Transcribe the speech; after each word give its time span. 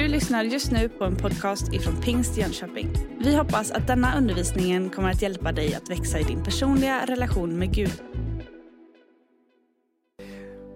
Du 0.00 0.08
lyssnar 0.08 0.44
just 0.44 0.70
nu 0.70 0.88
på 0.88 1.04
en 1.04 1.16
podcast 1.16 1.72
ifrån 1.72 2.00
Pingst 2.02 2.36
Jönköping. 2.36 2.92
Vi 3.18 3.36
hoppas 3.36 3.70
att 3.70 3.86
denna 3.86 4.18
undervisning 4.18 4.90
kommer 4.90 5.10
att 5.10 5.22
hjälpa 5.22 5.52
dig 5.52 5.74
att 5.74 5.90
växa 5.90 6.18
i 6.18 6.22
din 6.22 6.44
personliga 6.44 7.06
relation 7.06 7.58
med 7.58 7.74
Gud. 7.74 8.02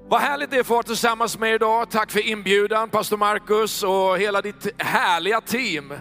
Vad 0.09 0.21
härligt 0.21 0.51
det 0.51 0.57
är 0.57 0.61
att 0.61 0.67
få 0.67 0.75
vara 0.75 0.83
tillsammans 0.83 1.39
med 1.39 1.51
er 1.51 1.55
idag. 1.55 1.91
Tack 1.91 2.11
för 2.11 2.29
inbjudan, 2.29 2.91
pastor 2.91 3.17
Markus 3.17 3.83
och 3.83 4.19
hela 4.19 4.43
ditt 4.43 4.83
härliga 4.83 5.41
team. 5.41 5.95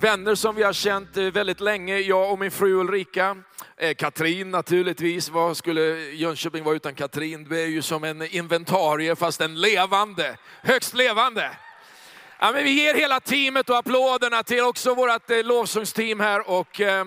Vänner 0.00 0.34
som 0.34 0.56
vi 0.56 0.62
har 0.62 0.72
känt 0.72 1.16
eh, 1.16 1.24
väldigt 1.24 1.60
länge, 1.60 1.98
jag 1.98 2.32
och 2.32 2.38
min 2.38 2.50
fru 2.50 2.72
Ulrika. 2.72 3.36
Eh, 3.76 3.94
Katrin 3.94 4.50
naturligtvis, 4.50 5.28
vad 5.28 5.56
skulle 5.56 5.82
Jönköping 6.10 6.64
vara 6.64 6.76
utan 6.76 6.94
Katrin? 6.94 7.44
Du 7.44 7.60
är 7.60 7.66
ju 7.66 7.82
som 7.82 8.04
en 8.04 8.22
inventarie 8.22 9.16
fast 9.16 9.40
en 9.40 9.60
levande, 9.60 10.36
högst 10.62 10.94
levande. 10.94 11.50
Ja, 12.42 12.52
men 12.52 12.64
vi 12.64 12.70
ger 12.70 12.94
hela 12.94 13.20
teamet 13.20 13.70
och 13.70 13.76
applåderna 13.76 14.42
till 14.42 14.60
också 14.60 14.94
vårt 14.94 15.30
eh, 15.30 15.44
lovsångsteam 15.44 16.20
här. 16.20 16.50
Och, 16.50 16.80
eh, 16.80 17.04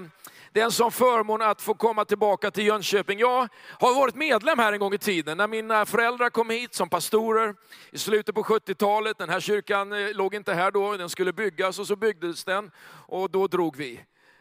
det 0.52 0.60
är 0.60 0.66
en 0.66 0.72
sån 0.72 0.91
förmån 0.91 1.41
att 1.41 1.62
få 1.62 1.74
komma 1.74 2.05
tillbaka 2.05 2.52
till 2.52 2.66
Jönköping. 2.68 3.20
Jag 3.20 3.48
har 3.80 3.96
varit 3.96 4.16
medlem 4.16 4.60
här 4.60 4.74
en 4.74 4.80
gång 4.80 4.94
i 4.94 4.98
tiden. 4.98 5.38
När 5.38 5.48
mina 5.48 5.86
föräldrar 5.86 6.30
kom 6.30 6.50
hit 6.50 6.74
som 6.74 6.90
pastorer 6.90 7.55
i 7.91 7.98
slutet 7.98 8.36
på 8.36 8.44
70-talet. 8.44 9.18
Den 9.18 9.30
här 9.30 9.40
kyrkan 9.40 9.94
eh, 9.94 10.14
låg 10.14 10.36
inte 10.36 10.54
här 10.54 10.72
då, 10.72 10.98
den 10.98 11.10
skulle 11.10 11.34
byggas 11.34 11.80
och 11.80 11.88
så 11.88 11.96
byggdes 11.96 12.44
den. 12.44 12.72
Och 13.08 13.32
då 13.32 13.48
drog 13.48 13.76
vi 13.76 14.00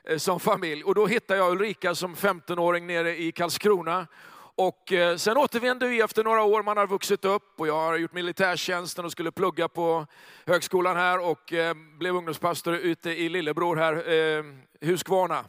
eh, 0.09 0.19
som 0.19 0.41
familj. 0.41 0.85
Och 0.85 0.95
då 0.95 1.07
hittade 1.07 1.41
jag 1.41 1.53
Ulrika 1.53 1.95
som 1.95 2.15
15-åring 2.15 2.87
nere 2.87 3.17
i 3.17 3.33
Karlskrona. 3.33 4.07
Och 4.55 4.93
eh, 4.93 5.17
sen 5.17 5.37
återvände 5.37 5.89
vi 5.89 6.01
efter 6.01 6.25
några 6.25 6.43
år, 6.43 6.63
man 6.63 6.77
har 6.77 6.87
vuxit 6.87 7.25
upp 7.25 7.61
och 7.61 7.69
jag 7.69 7.75
har 7.75 7.97
gjort 7.97 8.13
militärtjänsten 8.13 9.05
och 9.05 9.13
skulle 9.13 9.33
plugga 9.33 9.69
på 9.69 10.07
högskolan 10.47 10.97
här 10.97 11.19
och 11.19 11.53
eh, 11.53 11.75
blev 11.75 12.17
ungdomspastor 12.17 12.75
ute 12.75 13.11
i 13.11 13.29
Lillebror 13.29 13.77
här, 13.77 14.13
eh, 14.13 14.45
Huskvarna. 14.81 15.45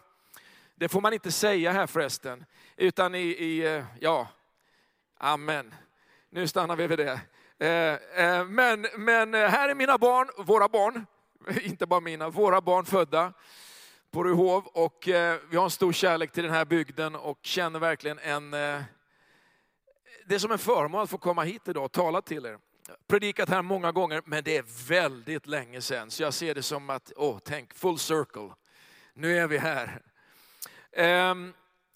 Det 0.75 0.89
får 0.89 1.01
man 1.01 1.13
inte 1.13 1.31
säga 1.31 1.71
här 1.71 1.87
förresten. 1.87 2.45
Utan 2.77 3.15
i, 3.15 3.19
i 3.19 3.83
ja, 3.99 4.27
amen. 5.17 5.73
Nu 6.29 6.47
stannar 6.47 6.75
vi 6.75 6.87
vid 6.87 6.99
det. 6.99 7.21
Men, 8.47 8.87
men 8.95 9.33
här 9.33 9.69
är 9.69 9.75
mina 9.75 9.97
barn, 9.97 10.29
våra 10.37 10.67
barn, 10.67 11.05
inte 11.63 11.85
bara 11.85 11.99
mina, 11.99 12.29
våra 12.29 12.61
barn 12.61 12.85
födda 12.85 13.33
på 14.13 14.23
Ryhov. 14.23 14.67
Och 14.67 15.09
eh, 15.09 15.39
vi 15.49 15.57
har 15.57 15.63
en 15.63 15.69
stor 15.69 15.93
kärlek 15.93 16.31
till 16.31 16.43
den 16.43 16.53
här 16.53 16.65
bygden 16.65 17.15
och 17.15 17.39
känner 17.41 17.79
verkligen 17.79 18.19
en... 18.19 18.53
Eh, 18.53 18.81
det 20.25 20.35
är 20.35 20.39
som 20.39 20.51
en 20.51 20.57
förmån 20.57 21.01
att 21.01 21.09
få 21.09 21.17
komma 21.17 21.43
hit 21.43 21.67
idag 21.67 21.85
och 21.85 21.91
tala 21.91 22.21
till 22.21 22.45
er. 22.45 22.57
Predikat 23.07 23.49
här 23.49 23.61
många 23.61 23.91
gånger, 23.91 24.21
men 24.25 24.43
det 24.43 24.57
är 24.57 24.87
väldigt 24.87 25.47
länge 25.47 25.81
sedan. 25.81 26.11
Så 26.11 26.23
jag 26.23 26.33
ser 26.33 26.55
det 26.55 26.63
som 26.63 26.89
att, 26.89 27.11
åh, 27.15 27.39
tänk, 27.43 27.73
full 27.73 27.99
circle. 27.99 28.49
Nu 29.13 29.37
är 29.37 29.47
vi 29.47 29.57
här. 29.57 30.01
Eh, 30.91 31.35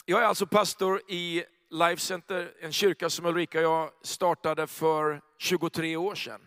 jag 0.05 0.21
är 0.21 0.25
alltså 0.25 0.47
pastor 0.47 1.01
i 1.07 1.43
Life 1.69 2.01
Center, 2.01 2.51
en 2.61 2.71
kyrka 2.71 3.09
som 3.09 3.25
Ulrika 3.25 3.57
och 3.57 3.63
jag 3.63 3.91
startade 4.01 4.67
för 4.67 5.21
23 5.37 5.97
år 5.97 6.15
sedan. 6.15 6.41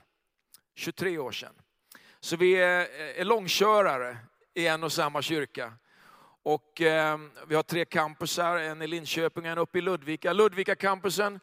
23 0.74 1.18
år 1.18 1.32
sedan. 1.32 1.55
Så 2.20 2.36
vi 2.36 2.52
är 2.55 2.88
eh, 3.18 3.24
långkörare 3.24 4.16
i 4.61 4.66
en 4.66 4.84
och 4.84 4.92
samma 4.92 5.22
kyrka. 5.22 5.72
Och 6.42 6.80
eh, 6.80 7.19
vi 7.48 7.55
har 7.55 7.62
tre 7.62 7.84
campusar, 7.84 8.56
en 8.56 8.83
i 8.83 8.86
Linköping 8.86 9.44
och 9.44 9.50
en 9.50 9.58
uppe 9.58 9.78
i 9.78 9.80
Ludvika. 9.80 10.33
Ludvika 10.33 10.75
campusen 10.75 11.41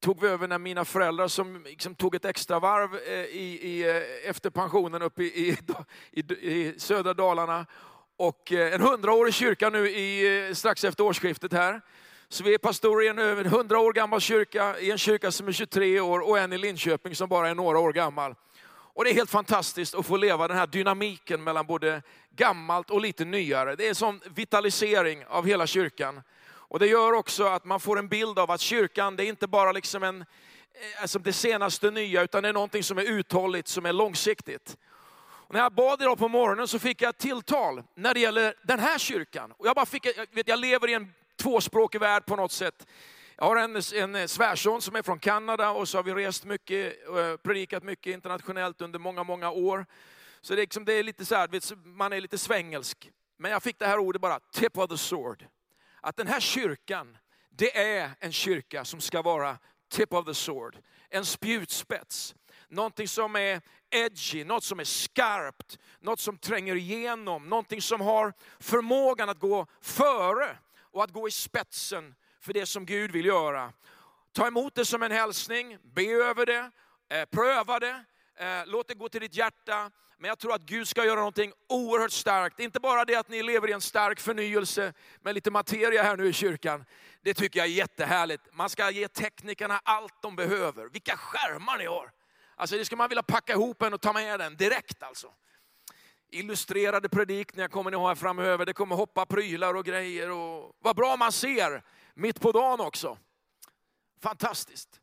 tog 0.00 0.20
vi 0.20 0.28
över 0.28 0.48
när 0.48 0.58
mina 0.58 0.84
föräldrar 0.84 1.28
som 1.28 1.62
liksom 1.64 1.94
tog 1.94 2.14
ett 2.14 2.24
extra 2.24 2.60
varv 2.60 2.94
eh, 2.94 3.12
i, 3.12 3.58
i, 3.62 3.90
eh, 3.90 4.30
efter 4.30 4.50
pensionen 4.50 5.02
uppe 5.02 5.22
i, 5.22 5.56
i, 6.12 6.22
i 6.22 6.74
södra 6.78 7.14
Dalarna 7.14 7.66
och 8.16 8.52
eh, 8.52 8.74
en 8.74 8.80
hundraårig 8.80 9.34
kyrka 9.34 9.70
nu 9.70 9.88
i, 9.90 10.46
eh, 10.48 10.54
strax 10.54 10.84
efter 10.84 11.04
årsskiftet 11.04 11.52
här. 11.52 11.80
Så 12.28 12.44
vi 12.44 12.54
är 12.54 12.58
pastorer 12.58 13.06
i 13.06 13.08
en 13.08 13.18
över 13.18 13.44
100 13.44 13.78
år 13.78 13.92
gammal 13.92 14.20
kyrka, 14.20 14.78
i 14.78 14.90
en 14.90 14.98
kyrka 14.98 15.30
som 15.30 15.48
är 15.48 15.52
23 15.52 16.00
år 16.00 16.28
och 16.28 16.38
en 16.38 16.52
i 16.52 16.58
Linköping 16.58 17.14
som 17.14 17.28
bara 17.28 17.48
är 17.48 17.54
några 17.54 17.78
år 17.78 17.92
gammal. 17.92 18.34
Och 18.94 19.04
det 19.04 19.10
är 19.10 19.14
helt 19.14 19.30
fantastiskt 19.30 19.94
att 19.94 20.06
få 20.06 20.16
leva 20.16 20.48
den 20.48 20.56
här 20.56 20.66
dynamiken 20.66 21.44
mellan 21.44 21.66
både 21.66 22.02
gammalt 22.30 22.90
och 22.90 23.00
lite 23.00 23.24
nyare. 23.24 23.76
Det 23.76 23.84
är 23.84 23.88
en 23.88 23.94
sån 23.94 24.20
vitalisering 24.34 25.24
av 25.26 25.46
hela 25.46 25.66
kyrkan. 25.66 26.22
Och 26.46 26.78
det 26.78 26.86
gör 26.86 27.12
också 27.12 27.44
att 27.44 27.64
man 27.64 27.80
får 27.80 27.98
en 27.98 28.08
bild 28.08 28.38
av 28.38 28.50
att 28.50 28.60
kyrkan, 28.60 29.16
det 29.16 29.24
är 29.24 29.26
inte 29.26 29.46
bara 29.46 29.72
liksom 29.72 30.02
en, 30.02 30.20
eh, 30.20 31.02
alltså 31.02 31.18
det 31.18 31.32
senaste 31.32 31.90
nya, 31.90 32.22
utan 32.22 32.42
det 32.42 32.48
är 32.48 32.52
någonting 32.52 32.82
som 32.82 32.98
är 32.98 33.02
uthålligt, 33.02 33.68
som 33.68 33.86
är 33.86 33.92
långsiktigt. 33.92 34.76
Och 35.46 35.54
när 35.54 35.60
jag 35.60 35.72
bad 35.72 36.02
idag 36.02 36.18
på 36.18 36.28
morgonen 36.28 36.68
så 36.68 36.78
fick 36.78 37.02
jag 37.02 37.08
ett 37.08 37.18
tilltal 37.18 37.82
när 37.94 38.14
det 38.14 38.20
gäller 38.20 38.54
den 38.62 38.78
här 38.78 38.98
kyrkan. 38.98 39.52
Och 39.52 39.66
jag, 39.66 39.74
bara 39.74 39.86
fick, 39.86 40.06
jag, 40.06 40.26
vet, 40.32 40.48
jag 40.48 40.58
lever 40.58 40.88
i 40.88 40.94
en 40.94 41.12
tvåspråkig 41.36 42.00
värld 42.00 42.26
på 42.26 42.36
något 42.36 42.52
sätt. 42.52 42.86
Jag 43.36 43.44
har 43.44 43.56
en, 43.56 44.14
en 44.16 44.28
svärson 44.28 44.82
som 44.82 44.96
är 44.96 45.02
från 45.02 45.18
Kanada 45.18 45.70
och 45.70 45.88
så 45.88 45.98
har 45.98 46.02
vi 46.02 46.14
rest 46.14 46.44
mycket, 46.44 47.08
eh, 47.08 47.36
predikat 47.36 47.82
mycket 47.82 48.14
internationellt 48.14 48.80
under 48.80 48.98
många, 48.98 49.24
många 49.24 49.50
år. 49.50 49.86
Så 50.40 50.54
det 50.54 50.60
är, 50.60 50.62
liksom, 50.62 50.84
det 50.84 50.92
är 50.92 51.02
lite 51.02 51.24
så 51.24 51.34
här, 51.34 51.86
man 51.86 52.12
är 52.12 52.20
lite 52.20 52.38
svängelsk. 52.38 53.10
Men 53.38 53.50
jag 53.50 53.62
fick 53.62 53.78
det 53.78 53.86
här 53.86 53.98
ordet 53.98 54.22
bara, 54.22 54.40
tip 54.52 54.78
of 54.78 54.90
the 54.90 54.98
sword. 54.98 55.46
Att 56.00 56.16
den 56.16 56.26
här 56.26 56.40
kyrkan, 56.40 57.16
det 57.50 57.78
är 57.78 58.10
en 58.20 58.32
kyrka 58.32 58.84
som 58.84 59.00
ska 59.00 59.22
vara 59.22 59.58
tip 59.90 60.12
of 60.12 60.26
the 60.26 60.34
sword. 60.34 60.78
En 61.08 61.24
spjutspets. 61.24 62.34
Någonting 62.68 63.08
som 63.08 63.36
är 63.36 63.60
edgy, 63.90 64.44
något 64.44 64.64
som 64.64 64.80
är 64.80 64.84
skarpt, 64.84 65.78
något 66.00 66.20
som 66.20 66.38
tränger 66.38 66.76
igenom, 66.76 67.48
någonting 67.48 67.82
som 67.82 68.00
har 68.00 68.32
förmågan 68.60 69.28
att 69.28 69.38
gå 69.38 69.66
före 69.80 70.58
och 70.80 71.04
att 71.04 71.10
gå 71.10 71.28
i 71.28 71.30
spetsen 71.30 72.14
för 72.44 72.52
det 72.52 72.66
som 72.66 72.86
Gud 72.86 73.10
vill 73.10 73.26
göra. 73.26 73.72
Ta 74.32 74.46
emot 74.46 74.74
det 74.74 74.84
som 74.84 75.02
en 75.02 75.12
hälsning, 75.12 75.78
be 75.82 76.04
över 76.04 76.46
det, 76.46 76.70
eh, 77.08 77.24
pröva 77.24 77.80
det, 77.80 78.04
eh, 78.36 78.66
låt 78.66 78.88
det 78.88 78.94
gå 78.94 79.08
till 79.08 79.20
ditt 79.20 79.34
hjärta. 79.34 79.90
Men 80.18 80.28
jag 80.28 80.38
tror 80.38 80.54
att 80.54 80.62
Gud 80.62 80.88
ska 80.88 81.04
göra 81.04 81.16
någonting 81.16 81.52
oerhört 81.68 82.12
starkt. 82.12 82.60
Inte 82.60 82.80
bara 82.80 83.04
det 83.04 83.14
att 83.14 83.28
ni 83.28 83.42
lever 83.42 83.68
i 83.68 83.72
en 83.72 83.80
stark 83.80 84.20
förnyelse 84.20 84.92
med 85.22 85.34
lite 85.34 85.50
materia 85.50 86.02
här 86.02 86.16
nu 86.16 86.28
i 86.28 86.32
kyrkan. 86.32 86.84
Det 87.22 87.34
tycker 87.34 87.60
jag 87.60 87.66
är 87.66 87.72
jättehärligt. 87.72 88.42
Man 88.52 88.70
ska 88.70 88.90
ge 88.90 89.08
teknikerna 89.08 89.80
allt 89.84 90.22
de 90.22 90.36
behöver. 90.36 90.88
Vilka 90.88 91.16
skärmar 91.16 91.78
ni 91.78 91.86
har! 91.86 92.10
Alltså 92.56 92.76
det 92.76 92.84
ska 92.84 92.96
man 92.96 93.08
vilja 93.08 93.22
packa 93.22 93.52
ihop 93.52 93.82
en 93.82 93.94
och 93.94 94.00
ta 94.00 94.12
med 94.12 94.40
den 94.40 94.56
direkt 94.56 95.02
alltså. 95.02 95.32
Illustrerade 96.30 97.08
predikningar 97.08 97.68
kommer 97.68 97.90
ni 97.90 97.96
ha 97.96 98.08
här 98.08 98.14
framöver. 98.14 98.66
Det 98.66 98.72
kommer 98.72 98.96
hoppa 98.96 99.26
prylar 99.26 99.74
och 99.74 99.84
grejer. 99.84 100.30
Och 100.30 100.76
vad 100.78 100.96
bra 100.96 101.16
man 101.16 101.32
ser 101.32 101.82
mitt 102.14 102.40
på 102.40 102.52
dagen 102.52 102.80
också. 102.80 103.18
Fantastiskt. 104.20 105.00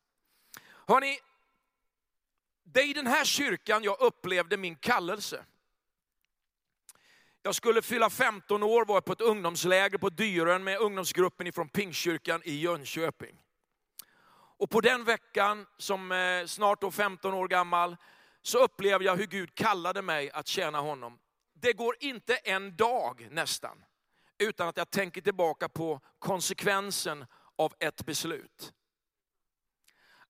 Hörrni, 0.88 1.20
det 2.64 2.80
är 2.80 2.90
i 2.90 2.94
den 2.94 3.08
här 3.08 3.26
kyrkan 3.26 3.84
jag 3.84 4.02
upplevde 4.02 4.58
min 4.58 4.76
kallelse. 4.76 5.46
Jag 7.44 7.56
skulle 7.56 7.82
fylla 7.82 8.10
15 8.10 8.64
år, 8.64 8.86
var 8.86 9.02
på 9.02 9.14
ett 9.14 9.22
ungdomsläger 9.22 9.98
på 9.98 10.10
Dyrön 10.10 10.64
med 10.64 10.78
ungdomsgruppen 10.78 11.48
ifrån 11.48 11.70
Pingstkyrkan 11.70 12.42
i 12.46 12.56
Jönköping. 12.56 13.42
Och 14.62 14.70
på 14.70 14.82
den 14.82 15.04
veckan, 15.04 15.68
som 15.78 16.12
eh, 16.12 16.46
snart 16.46 16.82
då 16.82 16.92
15 16.92 17.34
år 17.34 17.48
gammal, 17.48 17.98
så 18.42 18.58
upplevde 18.58 19.06
jag 19.06 19.16
hur 19.16 19.28
Gud 19.28 19.56
kallade 19.56 20.02
mig 20.02 20.32
att 20.32 20.48
tjäna 20.48 20.80
honom. 20.80 21.20
Det 21.54 21.74
går 21.74 21.96
inte 22.00 22.36
en 22.36 22.76
dag 22.76 23.28
nästan, 23.32 23.84
utan 24.42 24.68
att 24.68 24.78
jag 24.78 24.92
tänker 24.92 25.22
tillbaka 25.22 25.70
på 25.70 26.00
konsekvensen 26.20 27.26
av 27.56 27.74
ett 27.80 28.06
beslut. 28.06 28.74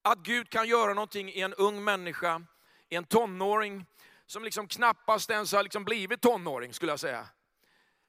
Att 0.02 0.18
Gud 0.18 0.50
kan 0.50 0.68
göra 0.68 0.94
någonting 0.94 1.28
i 1.28 1.40
en 1.40 1.54
ung 1.54 1.84
människa, 1.84 2.42
i 2.88 2.96
en 2.96 3.04
tonåring, 3.04 3.86
som 4.26 4.44
liksom 4.44 4.68
knappast 4.68 5.30
ens 5.30 5.52
har 5.52 5.62
liksom 5.62 5.84
blivit 5.84 6.20
tonåring 6.20 6.74
skulle 6.74 6.92
jag 6.92 7.00
säga. 7.00 7.28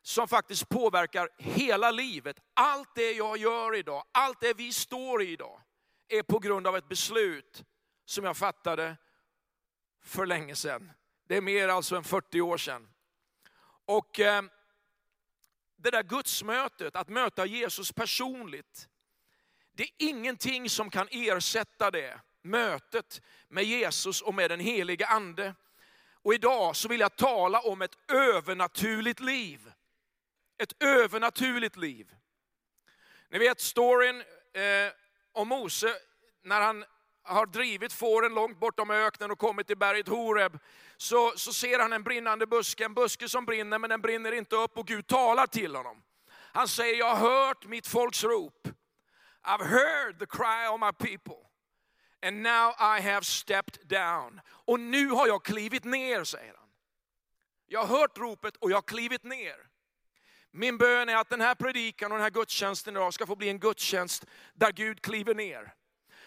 Som 0.02 0.28
faktiskt 0.28 0.70
påverkar 0.70 1.30
hela 1.38 1.92
livet. 1.92 2.40
Allt 2.54 2.96
det 2.96 3.12
jag 3.12 3.38
gör 3.38 3.76
idag, 3.76 4.04
allt 4.12 4.40
det 4.40 4.54
vi 4.54 4.74
står 4.74 5.22
i 5.22 5.32
idag 5.32 5.62
är 6.08 6.24
på 6.24 6.40
grund 6.40 6.68
av 6.68 6.78
ett 6.78 6.90
beslut 6.90 7.64
som 8.06 8.26
jag 8.26 8.38
fattade 8.38 8.98
för 10.04 10.26
länge 10.26 10.56
sedan. 10.56 10.92
Det 11.28 11.38
är 11.38 11.42
mer 11.42 11.68
alltså 11.68 11.96
än 11.96 12.04
40 12.04 12.42
år 12.42 12.58
sedan. 12.58 12.90
Och 13.86 14.20
eh, 14.20 14.44
det 15.84 15.92
där 15.92 16.04
gudsmötet, 16.04 16.96
att 16.96 17.10
möta 17.10 17.46
Jesus 17.46 17.92
personligt, 17.92 18.90
det 19.72 19.84
är 19.84 19.90
ingenting 19.98 20.70
som 20.70 20.90
kan 20.90 21.08
ersätta 21.12 21.92
det. 21.92 22.20
Mötet 22.42 23.22
med 23.48 23.64
Jesus 23.64 24.22
och 24.22 24.34
med 24.34 24.52
den 24.52 24.60
helige 24.60 25.08
ande. 25.08 25.56
Och 26.12 26.34
idag 26.34 26.76
så 26.76 26.88
vill 26.88 27.00
jag 27.00 27.16
tala 27.16 27.60
om 27.60 27.82
ett 27.82 28.12
övernaturligt 28.12 29.20
liv. 29.20 29.72
Ett 30.58 30.84
övernaturligt 30.84 31.78
liv. 31.78 32.16
Ni 33.30 33.40
vet 33.40 33.62
storyn 33.62 34.22
eh, 34.54 34.94
om 35.32 35.48
Mose, 35.48 35.96
när 36.44 36.62
han 36.62 36.86
har 37.24 37.46
drivit 37.46 37.94
fåren 37.94 38.34
långt 38.34 38.60
bortom 38.60 38.92
öknen 38.92 39.32
och 39.32 39.40
kommit 39.40 39.68
till 39.68 39.78
berget 39.78 40.08
Horeb, 40.08 40.60
så, 41.04 41.34
så 41.36 41.54
ser 41.54 41.80
han 41.80 41.94
en 41.94 42.04
brinnande 42.04 42.48
buske, 42.48 42.86
en 42.86 42.94
buske 42.94 43.30
som 43.30 43.46
brinner 43.46 43.80
men 43.80 43.90
den 43.90 44.02
brinner 44.02 44.32
inte 44.32 44.56
upp 44.56 44.78
och 44.78 44.88
Gud 44.88 45.08
talar 45.08 45.48
till 45.48 45.76
honom. 45.76 46.04
Han 46.32 46.68
säger, 46.68 47.00
jag 47.00 47.16
har 47.16 47.30
hört 47.30 47.66
mitt 47.66 47.88
folks 47.88 48.24
rop. 48.24 48.68
I've 49.46 49.64
heard 49.64 50.20
the 50.20 50.26
cry 50.26 50.68
of 50.68 50.80
my 50.80 50.92
people. 50.92 51.50
And 52.22 52.44
now 52.44 52.70
I 52.80 53.02
have 53.02 53.24
stepped 53.24 53.88
down. 53.88 54.42
Och 54.48 54.80
nu 54.80 55.08
har 55.08 55.28
jag 55.28 55.44
klivit 55.44 55.84
ner, 55.84 56.24
säger 56.24 56.54
han. 56.54 56.70
Jag 57.68 57.84
har 57.84 58.00
hört 58.00 58.18
ropet 58.18 58.56
och 58.56 58.72
jag 58.72 58.78
har 58.78 58.82
klivit 58.82 59.24
ner. 59.24 59.56
Min 60.52 60.78
bön 60.78 61.10
är 61.10 61.16
att 61.16 61.30
den 61.30 61.42
här 61.42 61.56
predikan 61.56 62.12
och 62.12 62.18
den 62.18 62.24
här 62.24 62.32
gudstjänsten 62.32 62.96
idag 62.96 63.14
ska 63.14 63.26
få 63.26 63.36
bli 63.36 63.50
en 63.50 63.60
gudstjänst 63.60 64.26
där 64.54 64.72
Gud 64.72 65.02
kliver 65.02 65.36
ner. 65.36 65.74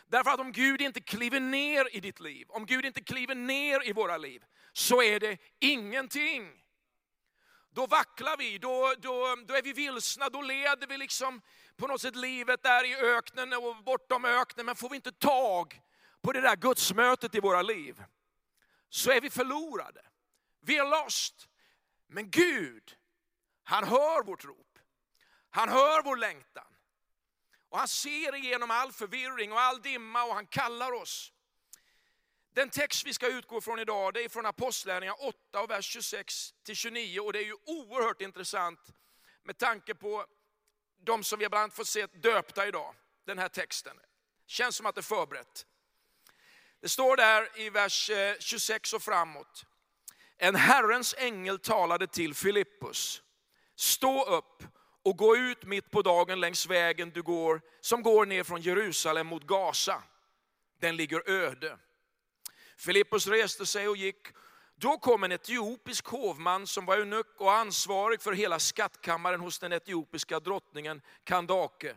Därför 0.06 0.30
att 0.30 0.40
om 0.40 0.52
Gud 0.52 0.80
inte 0.80 1.00
kliver 1.00 1.40
ner 1.40 1.96
i 1.96 2.00
ditt 2.00 2.20
liv, 2.20 2.46
om 2.48 2.66
Gud 2.66 2.84
inte 2.84 3.00
kliver 3.00 3.34
ner 3.34 3.88
i 3.88 3.92
våra 3.92 4.16
liv, 4.16 4.44
så 4.72 5.02
är 5.02 5.20
det 5.20 5.38
ingenting. 5.58 6.62
Då 7.70 7.86
vacklar 7.86 8.36
vi, 8.36 8.58
då, 8.58 8.94
då, 8.98 9.36
då 9.46 9.54
är 9.54 9.62
vi 9.62 9.72
vilsna, 9.72 10.28
då 10.28 10.42
leder 10.42 10.86
vi 10.86 10.98
liksom 10.98 11.42
på 11.76 11.86
något 11.86 12.00
sätt 12.00 12.16
livet 12.16 12.62
där 12.62 12.84
i 12.84 12.96
öknen 12.96 13.52
och 13.52 13.76
bortom 13.84 14.24
öknen. 14.24 14.66
Men 14.66 14.76
får 14.76 14.88
vi 14.88 14.96
inte 14.96 15.12
tag 15.12 15.80
på 16.22 16.32
det 16.32 16.40
där 16.40 16.56
gudsmötet 16.56 17.34
i 17.34 17.40
våra 17.40 17.62
liv, 17.62 18.02
så 18.88 19.10
är 19.10 19.20
vi 19.20 19.30
förlorade. 19.30 20.00
Vi 20.60 20.78
är 20.78 21.04
lost. 21.04 21.48
Men 22.06 22.30
Gud, 22.30 22.96
han 23.62 23.84
hör 23.84 24.22
vårt 24.22 24.44
rop. 24.44 24.78
Han 25.50 25.68
hör 25.68 26.02
vår 26.02 26.16
längtan. 26.16 26.65
Och 27.68 27.78
han 27.78 27.88
ser 27.88 28.34
igenom 28.34 28.70
all 28.70 28.92
förvirring 28.92 29.52
och 29.52 29.60
all 29.60 29.82
dimma 29.82 30.24
och 30.24 30.34
han 30.34 30.46
kallar 30.46 30.92
oss. 30.92 31.32
Den 32.54 32.70
text 32.70 33.06
vi 33.06 33.14
ska 33.14 33.26
utgå 33.26 33.60
från 33.60 33.78
idag 33.78 34.14
det 34.14 34.24
är 34.24 34.28
från 34.28 34.46
Apostlagärningarna 34.46 35.16
8 35.16 35.60
och 35.60 35.70
vers 35.70 35.84
26 35.84 36.54
till 36.64 36.76
29 36.76 37.20
och 37.20 37.32
det 37.32 37.38
är 37.38 37.44
ju 37.44 37.56
oerhört 37.64 38.20
intressant 38.20 38.80
med 39.42 39.58
tanke 39.58 39.94
på 39.94 40.26
de 41.04 41.24
som 41.24 41.38
vi 41.38 41.48
bland 41.48 41.62
annat 41.62 41.74
fått 41.74 41.88
se 41.88 42.06
döpta 42.06 42.66
idag. 42.66 42.94
Den 43.24 43.38
här 43.38 43.48
texten. 43.48 43.96
Känns 44.46 44.76
som 44.76 44.86
att 44.86 44.94
det 44.94 45.00
är 45.00 45.02
förberett. 45.02 45.66
Det 46.80 46.88
står 46.88 47.16
där 47.16 47.60
i 47.60 47.70
vers 47.70 48.10
eh, 48.10 48.36
26 48.40 48.92
och 48.92 49.02
framåt. 49.02 49.64
En 50.36 50.54
Herrens 50.54 51.14
ängel 51.18 51.58
talade 51.58 52.06
till 52.06 52.34
Filippus. 52.34 53.22
Stå 53.76 54.24
upp 54.24 54.62
och 55.06 55.16
gå 55.16 55.36
ut 55.36 55.64
mitt 55.64 55.90
på 55.90 56.02
dagen 56.02 56.40
längs 56.40 56.66
vägen 56.66 57.10
du 57.10 57.22
går, 57.22 57.60
som 57.80 58.02
går 58.02 58.26
ner 58.26 58.44
från 58.44 58.60
Jerusalem 58.60 59.26
mot 59.26 59.46
Gaza. 59.46 60.02
Den 60.80 60.96
ligger 60.96 61.30
öde. 61.30 61.78
Filippus 62.76 63.26
reste 63.26 63.66
sig 63.66 63.88
och 63.88 63.96
gick. 63.96 64.28
Då 64.74 64.98
kom 64.98 65.24
en 65.24 65.32
etiopisk 65.32 66.06
hovman 66.06 66.66
som 66.66 66.86
var 66.86 66.96
eunuck 66.96 67.40
och 67.40 67.52
ansvarig 67.52 68.22
för 68.22 68.32
hela 68.32 68.58
skattkammaren 68.58 69.40
hos 69.40 69.58
den 69.58 69.72
etiopiska 69.72 70.40
drottningen 70.40 71.02
Kandake. 71.24 71.96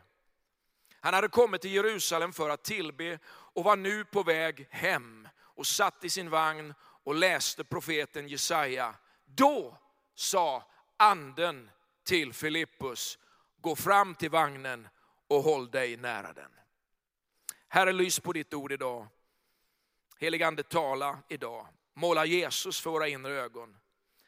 Han 0.99 1.13
hade 1.13 1.27
kommit 1.27 1.61
till 1.61 1.73
Jerusalem 1.73 2.33
för 2.33 2.49
att 2.49 2.63
tillbe 2.63 3.19
och 3.27 3.63
var 3.63 3.75
nu 3.75 4.05
på 4.05 4.23
väg 4.23 4.67
hem 4.69 5.27
och 5.39 5.67
satt 5.67 6.03
i 6.03 6.09
sin 6.09 6.29
vagn 6.29 6.73
och 6.81 7.15
läste 7.15 7.63
profeten 7.63 8.27
Jesaja. 8.27 8.95
Då 9.25 9.77
sa 10.15 10.63
anden 10.97 11.69
till 12.09 12.33
Filippus, 12.33 13.17
gå 13.61 13.75
fram 13.75 14.15
till 14.15 14.29
vagnen 14.29 14.87
och 15.27 15.43
håll 15.43 15.71
dig 15.71 15.97
nära 15.97 16.33
den. 16.33 16.51
Herre, 17.67 17.91
lys 17.91 18.19
på 18.19 18.33
ditt 18.33 18.53
ord 18.53 18.71
idag. 18.71 19.07
Helige 20.19 20.47
Ande, 20.47 20.63
tala 20.63 21.19
idag. 21.27 21.67
Måla 21.93 22.25
Jesus 22.25 22.81
för 22.81 22.89
våra 22.89 23.07
inre 23.07 23.33
ögon. 23.33 23.77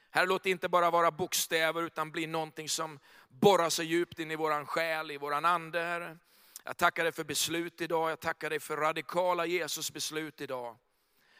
Herre, 0.09 0.25
låt 0.25 0.43
det 0.43 0.49
inte 0.49 0.69
bara 0.69 0.91
vara 0.91 1.11
bokstäver 1.11 1.83
utan 1.83 2.11
bli 2.11 2.27
någonting 2.27 2.69
som 2.69 2.99
borrar 3.29 3.69
sig 3.69 3.85
djupt 3.85 4.19
in 4.19 4.31
i 4.31 4.35
våran 4.35 4.65
själ, 4.65 5.11
i 5.11 5.17
våran 5.17 5.45
ande, 5.45 5.79
Herre. 5.79 6.17
Jag 6.63 6.77
tackar 6.77 7.03
dig 7.03 7.11
för 7.11 7.23
beslut 7.23 7.81
idag, 7.81 8.11
jag 8.11 8.19
tackar 8.19 8.49
dig 8.49 8.59
för 8.59 8.77
radikala 8.77 9.45
Jesus 9.45 9.93
beslut 9.93 10.41
idag. 10.41 10.77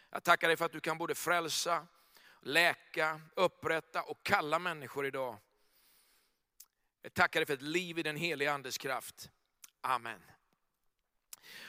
Jag 0.09 0.23
tackar 0.23 0.47
dig 0.47 0.57
för 0.57 0.65
att 0.65 0.71
du 0.71 0.79
kan 0.79 0.97
både 0.97 1.15
frälsa, 1.15 1.87
läka, 2.41 3.21
upprätta 3.35 4.01
och 4.01 4.23
kalla 4.23 4.59
människor 4.59 5.05
idag. 5.05 5.37
Jag 7.01 7.13
tackar 7.13 7.39
dig 7.39 7.45
för 7.45 7.53
ett 7.53 7.61
liv 7.61 7.99
i 7.99 8.03
den 8.03 8.15
heliga 8.15 8.53
Andes 8.53 8.77
kraft. 8.77 9.29
Amen. 9.81 10.21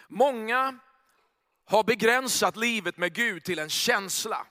Många 0.08 0.78
har 1.64 1.84
begränsat 1.84 2.56
livet 2.56 2.96
med 2.96 3.14
Gud 3.14 3.44
till 3.44 3.58
en 3.58 3.70
känsla. 3.70 4.46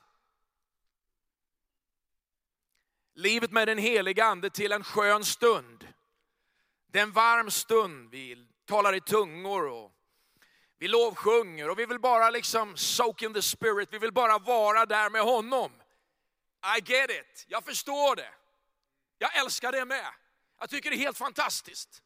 Livet 3.14 3.52
med 3.52 3.68
den 3.68 3.78
heliga 3.78 4.26
Ande 4.26 4.50
till 4.50 4.72
en 4.72 4.84
skön 4.84 5.26
stund. 5.26 5.88
Det 6.88 7.00
är 7.00 7.04
en 7.04 7.12
varm 7.12 7.52
stund, 7.52 8.10
vi 8.10 8.48
talar 8.66 8.94
i 8.94 9.02
tungor 9.02 9.68
och 9.68 9.92
vi 10.78 10.88
lovsjunger 10.88 11.70
och 11.70 11.80
vi 11.80 11.86
vill 11.86 12.00
bara 12.00 12.30
liksom 12.30 12.78
soak 12.78 13.22
in 13.22 13.34
the 13.34 13.42
spirit, 13.42 13.90
vi 13.92 13.98
vill 13.98 14.14
bara 14.14 14.40
vara 14.40 14.86
där 14.86 15.10
med 15.10 15.22
honom. 15.22 15.72
I 16.78 16.92
get 16.92 17.10
it, 17.10 17.46
jag 17.48 17.64
förstår 17.64 18.16
det. 18.16 18.34
Jag 19.18 19.36
älskar 19.36 19.72
det 19.72 19.86
med. 19.86 20.12
Jag 20.62 20.70
tycker 20.70 20.90
det 20.90 20.96
är 20.96 20.98
helt 20.98 21.18
fantastiskt. 21.18 22.02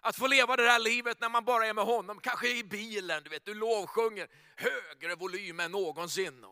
Att 0.00 0.16
få 0.16 0.26
leva 0.26 0.56
det 0.56 0.62
där 0.62 0.78
livet 0.78 1.20
när 1.20 1.28
man 1.28 1.44
bara 1.44 1.66
är 1.66 1.74
med 1.74 1.84
honom, 1.84 2.20
kanske 2.20 2.48
i 2.48 2.64
bilen, 2.64 3.22
du 3.22 3.30
vet, 3.30 3.44
du 3.44 3.54
lovsjunger 3.54 4.28
högre 4.56 5.14
volym 5.14 5.60
än 5.60 5.70
någonsin. 5.70 6.44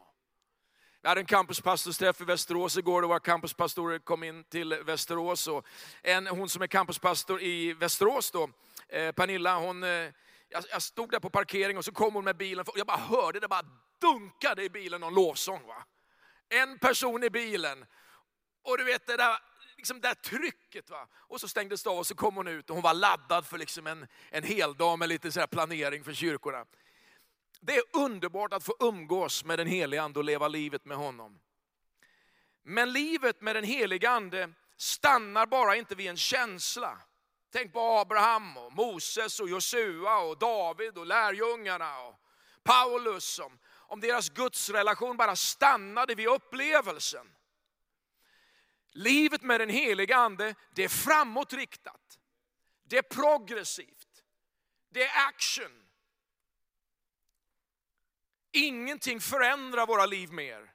Vi 1.03 1.09
hade 1.09 1.21
en 1.21 1.27
campuspastorsträff 1.27 2.21
i 2.21 2.25
Västerås 2.25 2.77
igår, 2.77 3.03
det 3.03 3.09
var 3.09 3.19
campuspastorer 3.19 3.99
kom 3.99 4.23
in 4.23 4.45
till 4.45 4.75
Västerås. 4.75 5.49
Och 5.49 5.67
en, 6.03 6.27
hon 6.27 6.49
som 6.49 6.63
är 6.63 6.67
campuspastor 6.67 7.43
i 7.43 7.73
Västerås 7.73 8.31
då, 8.31 8.51
eh, 8.89 9.13
Pernilla, 9.13 9.59
hon, 9.59 9.83
eh, 9.83 10.13
jag, 10.49 10.83
stod 10.83 11.11
där 11.11 11.21
på 11.21 11.31
parkeringen, 11.31 11.79
och 11.79 11.85
så 11.85 11.93
kom 11.93 12.15
hon 12.15 12.25
med 12.25 12.37
bilen, 12.37 12.65
och 12.69 12.79
jag 12.79 12.87
bara 12.87 12.97
hörde 12.97 13.41
det 13.41 13.49
bara 13.49 13.67
dunkade 14.01 14.65
i 14.65 14.71
bilen 14.71 15.01
någon 15.01 15.15
lovsång. 15.15 15.67
Va? 15.67 15.85
En 16.49 16.79
person 16.79 17.25
i 17.25 17.31
bilen, 17.31 17.87
och 18.63 18.79
du 18.79 18.85
vet 18.85 19.07
det 19.07 19.17
där 19.17 19.50
liksom 19.81 20.01
det 20.01 20.09
där 20.09 20.15
trycket. 20.15 20.91
Va? 20.91 21.09
Och 21.15 21.41
så 21.41 21.49
stängdes 21.49 21.83
det 21.83 21.91
av 21.91 21.99
och 21.99 22.07
så 22.07 22.15
kom 22.15 22.37
hon 22.37 22.49
ut 22.49 22.71
och 22.71 22.77
hon 22.77 22.83
var 22.83 22.95
laddad 22.95 23.47
för 23.47 23.59
liksom 23.59 23.87
en, 23.87 24.07
en 24.31 24.45
hel 24.45 24.75
dag 24.75 24.99
med 24.99 25.09
lite 25.09 25.33
så 25.33 25.47
planering 25.47 26.05
för 26.05 26.13
kyrkorna. 26.13 26.65
Det 27.61 27.77
är 27.77 27.83
underbart 27.93 28.53
att 28.53 28.65
få 28.65 28.77
umgås 28.81 29.45
med 29.45 29.59
den 29.59 29.67
helige 29.67 30.03
ande 30.03 30.19
och 30.19 30.25
leva 30.25 30.49
livet 30.49 30.85
med 30.85 30.97
honom. 30.97 31.41
Men 32.63 32.93
livet 32.93 33.41
med 33.41 33.57
den 33.57 33.65
helige 33.65 34.11
ande 34.11 34.53
stannar 34.77 35.47
bara 35.47 35.77
inte 35.77 35.95
vid 35.95 36.11
en 36.11 36.17
känsla. 36.17 36.99
Tänk 37.53 37.73
på 37.73 37.81
Abraham, 37.81 38.57
och 38.57 38.73
Moses, 38.73 39.41
och 39.41 39.49
Josua, 39.49 40.19
och 40.19 40.39
David 40.39 40.99
och 40.99 41.07
lärjungarna 41.07 42.03
och 42.03 42.15
Paulus. 42.63 43.39
Om, 43.39 43.59
om 43.77 44.01
deras 44.01 44.29
gudsrelation 44.29 45.17
bara 45.17 45.37
stannade 45.37 46.15
vid 46.15 46.29
upplevelsen. 46.29 47.27
Livet 48.93 49.43
med 49.43 49.61
den 49.61 49.69
heliga 49.69 50.17
ande, 50.17 50.55
det 50.75 50.85
är 50.85 50.89
framåtriktat. 50.89 52.19
Det 52.85 52.99
är 52.99 53.03
progressivt. 53.03 54.25
Det 54.89 55.03
är 55.03 55.29
action. 55.29 55.87
Ingenting 58.53 59.21
förändrar 59.21 59.87
våra 59.87 60.07
liv 60.07 60.33
mer. 60.33 60.73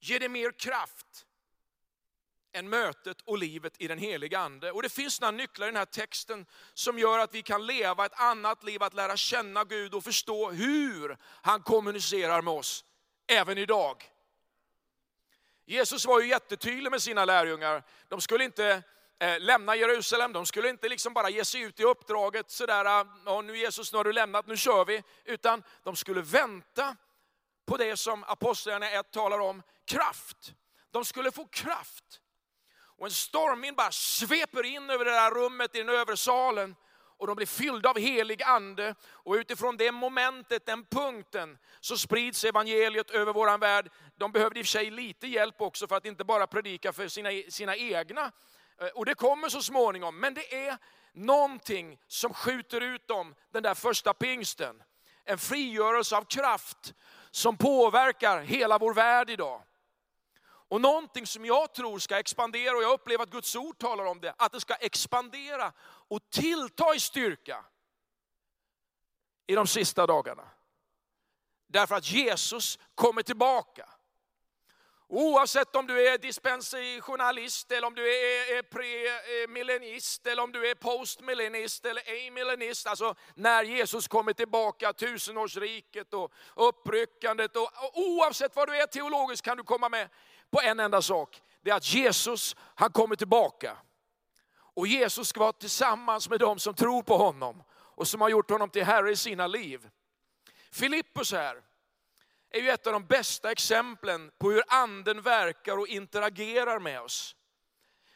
Ger 0.00 0.20
det 0.20 0.28
mer 0.28 0.52
kraft 0.52 1.26
än 2.52 2.68
mötet 2.68 3.20
och 3.20 3.38
livet 3.38 3.74
i 3.78 3.88
den 3.88 3.98
heliga 3.98 4.38
ande. 4.38 4.72
Och 4.72 4.82
det 4.82 4.88
finns 4.88 5.20
några 5.20 5.30
nycklar 5.30 5.66
i 5.66 5.70
den 5.70 5.76
här 5.76 5.84
texten 5.84 6.46
som 6.74 6.98
gör 6.98 7.18
att 7.18 7.34
vi 7.34 7.42
kan 7.42 7.66
leva 7.66 8.06
ett 8.06 8.20
annat 8.20 8.64
liv, 8.64 8.82
att 8.82 8.94
lära 8.94 9.16
känna 9.16 9.64
Gud 9.64 9.94
och 9.94 10.04
förstå 10.04 10.50
hur 10.50 11.18
han 11.22 11.62
kommunicerar 11.62 12.42
med 12.42 12.54
oss, 12.54 12.84
även 13.26 13.58
idag. 13.58 14.13
Jesus 15.66 16.06
var 16.06 16.20
ju 16.20 16.28
jättetydlig 16.28 16.90
med 16.90 17.02
sina 17.02 17.24
lärjungar. 17.24 17.82
De 18.08 18.20
skulle 18.20 18.44
inte 18.44 18.82
eh, 19.18 19.40
lämna 19.40 19.76
Jerusalem, 19.76 20.32
de 20.32 20.46
skulle 20.46 20.68
inte 20.68 20.88
liksom 20.88 21.14
bara 21.14 21.30
ge 21.30 21.44
sig 21.44 21.60
ut 21.60 21.80
i 21.80 21.84
uppdraget 21.84 22.50
sådär, 22.50 23.02
oh, 23.26 23.44
nu 23.44 23.58
Jesus, 23.58 23.92
nu 23.92 23.96
har 23.96 24.04
du 24.04 24.12
lämnat, 24.12 24.46
nu 24.46 24.56
kör 24.56 24.84
vi. 24.84 25.02
Utan 25.24 25.62
de 25.82 25.96
skulle 25.96 26.22
vänta 26.22 26.96
på 27.66 27.76
det 27.76 27.96
som 27.96 28.24
Apostlagärningarna 28.24 29.00
1 29.00 29.10
talar 29.10 29.38
om, 29.38 29.62
kraft. 29.84 30.54
De 30.90 31.04
skulle 31.04 31.30
få 31.30 31.44
kraft. 31.44 32.20
Och 32.96 33.06
en 33.06 33.12
stormvind 33.12 33.76
bara 33.76 33.92
sveper 33.92 34.62
in 34.64 34.90
över 34.90 35.04
det 35.04 35.10
där 35.10 35.30
rummet 35.30 35.74
i 35.74 35.78
den 35.78 35.88
övre 35.88 36.16
salen 36.16 36.76
och 37.16 37.26
de 37.26 37.36
blir 37.36 37.46
fyllda 37.46 37.90
av 37.90 37.98
helig 37.98 38.42
ande. 38.42 38.94
Och 39.04 39.34
utifrån 39.34 39.76
det 39.76 39.92
momentet, 39.92 40.66
den 40.66 40.84
punkten, 40.84 41.58
så 41.80 41.96
sprids 41.96 42.44
evangeliet 42.44 43.10
över 43.10 43.32
vår 43.32 43.58
värld. 43.58 43.90
De 44.16 44.32
behövde 44.32 44.60
i 44.60 44.62
och 44.62 44.66
för 44.66 44.70
sig 44.70 44.90
lite 44.90 45.26
hjälp 45.26 45.60
också 45.60 45.86
för 45.86 45.96
att 45.96 46.06
inte 46.06 46.24
bara 46.24 46.46
predika 46.46 46.92
för 46.92 47.08
sina, 47.08 47.30
sina 47.48 47.76
egna. 47.76 48.32
Eh, 48.80 48.86
och 48.86 49.06
det 49.06 49.14
kommer 49.14 49.48
så 49.48 49.62
småningom, 49.62 50.20
men 50.20 50.34
det 50.34 50.66
är 50.66 50.78
någonting 51.12 51.98
som 52.08 52.34
skjuter 52.34 52.80
ut 52.80 53.08
dem 53.08 53.34
den 53.52 53.62
där 53.62 53.74
första 53.74 54.14
pingsten. 54.14 54.82
En 55.24 55.38
frigörelse 55.38 56.16
av 56.16 56.24
kraft 56.24 56.94
som 57.30 57.56
påverkar 57.56 58.40
hela 58.40 58.78
vår 58.78 58.94
värld 58.94 59.30
idag. 59.30 59.62
Och 60.68 60.80
någonting 60.80 61.26
som 61.26 61.44
jag 61.44 61.74
tror 61.74 61.98
ska 61.98 62.18
expandera, 62.18 62.76
och 62.76 62.82
jag 62.82 62.92
upplever 62.92 63.22
att 63.22 63.30
Guds 63.30 63.56
ord 63.56 63.78
talar 63.78 64.04
om 64.04 64.20
det, 64.20 64.34
att 64.38 64.52
det 64.52 64.60
ska 64.60 64.74
expandera 64.74 65.72
och 66.08 66.30
tillta 66.30 66.94
i 66.94 67.00
styrka 67.00 67.64
i 69.46 69.54
de 69.54 69.66
sista 69.66 70.06
dagarna. 70.06 70.50
Därför 71.66 71.94
att 71.94 72.10
Jesus 72.10 72.78
kommer 72.94 73.22
tillbaka. 73.22 73.88
Oavsett 75.08 75.76
om 75.76 75.86
du 75.86 76.08
är 76.08 76.18
dispensationalist, 76.18 77.72
eller 77.72 77.86
om 77.86 77.94
du 77.94 78.02
är 78.02 78.62
premillenist, 78.62 80.26
eller 80.26 80.42
om 80.42 80.52
du 80.52 80.70
är 80.70 80.74
postmillenist 80.74 81.84
eller 81.86 82.02
amillenist. 82.26 82.86
Alltså 82.86 83.14
när 83.34 83.64
Jesus 83.64 84.08
kommer 84.08 84.32
tillbaka, 84.32 84.92
tusenårsriket 84.92 86.14
och 86.14 86.32
uppryckandet. 86.54 87.56
Och, 87.56 87.62
och 87.62 87.98
oavsett 87.98 88.56
vad 88.56 88.68
du 88.68 88.76
är 88.76 88.86
teologiskt 88.86 89.44
kan 89.44 89.56
du 89.56 89.62
komma 89.62 89.88
med 89.88 90.08
på 90.50 90.60
en 90.60 90.80
enda 90.80 91.02
sak. 91.02 91.42
Det 91.62 91.70
är 91.70 91.74
att 91.74 91.94
Jesus, 91.94 92.56
han 92.74 92.92
kommer 92.92 93.16
tillbaka. 93.16 93.76
Och 94.74 94.86
Jesus 94.86 95.28
ska 95.28 95.40
vara 95.40 95.52
tillsammans 95.52 96.28
med 96.28 96.40
dem 96.40 96.58
som 96.58 96.74
tror 96.74 97.02
på 97.02 97.16
honom 97.16 97.62
och 97.72 98.08
som 98.08 98.20
har 98.20 98.28
gjort 98.28 98.50
honom 98.50 98.70
till 98.70 98.84
Herre 98.84 99.10
i 99.10 99.16
sina 99.16 99.46
liv. 99.46 99.90
Filippus 100.70 101.32
här 101.32 101.62
är 102.50 102.60
ju 102.60 102.70
ett 102.70 102.86
av 102.86 102.92
de 102.92 103.06
bästa 103.06 103.52
exemplen 103.52 104.30
på 104.38 104.50
hur 104.50 104.62
anden 104.68 105.22
verkar 105.22 105.78
och 105.78 105.88
interagerar 105.88 106.78
med 106.78 107.00
oss. 107.00 107.36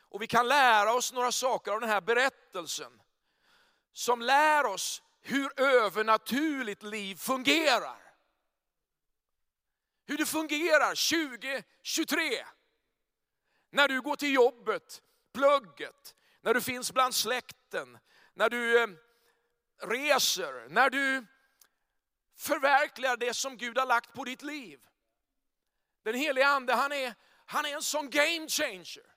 Och 0.01 0.23
vi 0.23 0.27
kan 0.27 0.49
lära 0.49 0.95
oss 0.95 1.13
några 1.13 1.33
saker 1.33 1.73
av 1.73 1.81
den 1.81 1.91
här 1.91 2.01
berättelsen 2.01 3.03
som 3.93 4.23
lär 4.23 4.67
oss 4.67 5.03
hur 5.21 5.61
övernaturligt 5.61 6.83
liv 6.83 7.17
fungerar. 7.17 8.09
Hur 10.07 10.17
det 10.17 10.27
fungerar 10.27 10.89
2023. 10.89 12.47
När 13.71 13.89
du 13.89 14.01
går 14.01 14.17
till 14.17 14.35
jobbet, 14.35 15.03
plugget, 15.33 16.15
när 16.41 16.55
du 16.55 16.61
finns 16.61 16.93
bland 16.93 17.15
släkten, 17.15 17.99
när 18.35 18.51
du 18.51 18.83
eh, 18.83 18.89
reser, 19.83 20.69
när 20.69 20.91
du 20.91 21.27
förverkligar 22.37 23.17
det 23.17 23.35
som 23.35 23.57
Gud 23.57 23.79
har 23.79 23.87
lagt 23.87 24.13
på 24.13 24.25
ditt 24.25 24.43
liv. 24.43 24.81
Den 26.03 26.15
helige 26.15 26.47
ande, 26.47 26.75
han 26.75 26.93
är, 26.93 27.15
han 27.47 27.67
är 27.67 27.75
en 27.75 27.83
sån 27.83 28.11
game 28.11 28.49
changer. 28.49 29.15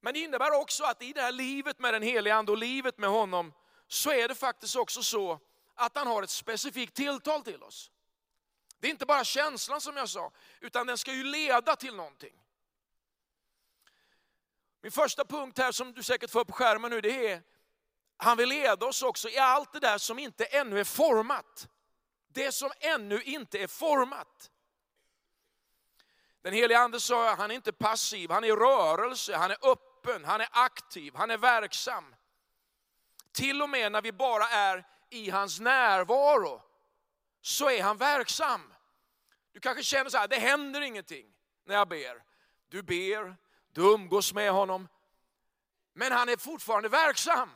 Men 0.00 0.14
det 0.14 0.20
innebär 0.20 0.60
också 0.60 0.84
att 0.84 1.02
i 1.02 1.12
det 1.12 1.22
här 1.22 1.32
livet 1.32 1.78
med 1.78 1.94
den 1.94 2.02
helige 2.02 2.34
ande 2.34 2.52
och 2.52 2.58
livet 2.58 2.98
med 2.98 3.10
honom, 3.10 3.52
så 3.88 4.10
är 4.10 4.28
det 4.28 4.34
faktiskt 4.34 4.76
också 4.76 5.02
så 5.02 5.40
att 5.74 5.96
han 5.96 6.06
har 6.06 6.22
ett 6.22 6.30
specifikt 6.30 6.94
tilltal 6.94 7.42
till 7.42 7.62
oss. 7.62 7.90
Det 8.78 8.86
är 8.86 8.90
inte 8.90 9.06
bara 9.06 9.24
känslan 9.24 9.80
som 9.80 9.96
jag 9.96 10.08
sa, 10.08 10.32
utan 10.60 10.86
den 10.86 10.98
ska 10.98 11.12
ju 11.12 11.24
leda 11.24 11.76
till 11.76 11.96
någonting. 11.96 12.42
Min 14.82 14.92
första 14.92 15.24
punkt 15.24 15.58
här 15.58 15.72
som 15.72 15.92
du 15.92 16.02
säkert 16.02 16.30
får 16.30 16.44
på 16.44 16.52
skärmen 16.52 16.90
nu, 16.90 17.00
det 17.00 17.28
är 17.28 17.42
han 18.22 18.36
vill 18.36 18.48
leda 18.48 18.86
oss 18.86 19.02
också 19.02 19.28
i 19.28 19.38
allt 19.38 19.72
det 19.72 19.80
där 19.80 19.98
som 19.98 20.18
inte 20.18 20.44
ännu 20.44 20.80
är 20.80 20.84
format. 20.84 21.68
Det 22.28 22.52
som 22.52 22.70
ännu 22.80 23.22
inte 23.22 23.58
är 23.58 23.66
format. 23.66 24.50
Den 26.42 26.52
helige 26.52 26.78
ande 26.78 27.00
sa, 27.00 27.34
han 27.34 27.50
är 27.50 27.54
inte 27.54 27.72
passiv, 27.72 28.30
han 28.30 28.44
är 28.44 28.48
i 28.48 28.52
rörelse, 28.52 29.36
han 29.36 29.50
är 29.50 29.56
öppen, 29.62 30.24
han 30.24 30.40
är 30.40 30.48
aktiv, 30.50 31.14
han 31.16 31.30
är 31.30 31.38
verksam. 31.38 32.14
Till 33.32 33.62
och 33.62 33.70
med 33.70 33.92
när 33.92 34.02
vi 34.02 34.12
bara 34.12 34.48
är 34.48 34.86
i 35.10 35.30
hans 35.30 35.60
närvaro 35.60 36.62
så 37.40 37.70
är 37.70 37.82
han 37.82 37.96
verksam. 37.96 38.74
Du 39.52 39.60
kanske 39.60 39.82
känner 39.82 40.10
så 40.10 40.18
här, 40.18 40.28
det 40.28 40.38
händer 40.38 40.80
ingenting 40.80 41.34
när 41.64 41.74
jag 41.74 41.88
ber. 41.88 42.22
Du 42.68 42.82
ber, 42.82 43.36
du 43.72 43.82
umgås 43.82 44.34
med 44.34 44.52
honom, 44.52 44.88
men 45.92 46.12
han 46.12 46.28
är 46.28 46.36
fortfarande 46.36 46.88
verksam. 46.88 47.50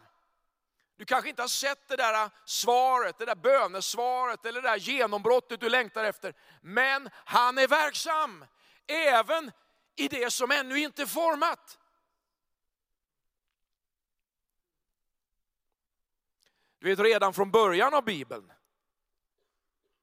Du 0.97 1.05
kanske 1.05 1.29
inte 1.29 1.43
har 1.43 1.49
sett 1.49 1.89
det 1.89 1.97
där 1.97 2.31
svaret, 2.45 3.19
det 3.19 3.25
där 3.25 3.35
bönesvaret 3.35 4.47
eller 4.47 4.63
det 4.63 4.69
där 4.69 4.77
genombrottet 4.77 5.61
du 5.61 5.69
längtar 5.69 6.05
efter. 6.05 6.35
Men 6.61 7.11
han 7.15 7.59
är 7.59 7.69
verksam, 7.69 8.45
även 8.87 9.53
i 9.97 10.09
det 10.09 10.31
som 10.31 10.51
ännu 10.51 10.79
inte 10.79 11.03
är 11.03 11.07
format. 11.07 11.79
Du 16.79 16.89
vet 16.89 16.99
redan 16.99 17.35
från 17.35 17.51
början 17.51 17.95
av 17.95 18.05
Bibeln 18.05 18.53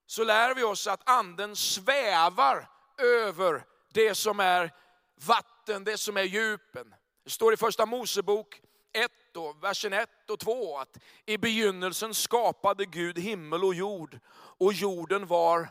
så 0.06 0.24
lär 0.24 0.56
vi 0.56 0.64
oss 0.64 0.88
att 0.88 1.10
anden 1.10 1.56
svävar 1.56 2.70
över 2.98 3.66
det 3.94 4.16
som 4.16 4.40
är 4.40 4.72
vatten, 5.16 5.61
det 5.80 5.98
som 5.98 6.18
är 6.18 6.24
djupen. 6.24 6.96
Det 7.24 7.30
står 7.30 7.54
i 7.54 7.58
första 7.58 7.86
Mosebok 7.86 8.62
1 8.94 9.12
då, 9.32 9.54
versen 9.54 9.94
1 9.94 10.30
och 10.30 10.40
2 10.40 10.78
att 10.78 10.98
i 11.26 11.38
begynnelsen 11.38 12.14
skapade 12.14 12.86
Gud 12.86 13.20
himmel 13.20 13.64
och 13.64 13.76
jord 13.76 14.20
och 14.34 14.74
jorden 14.74 15.28
var 15.28 15.70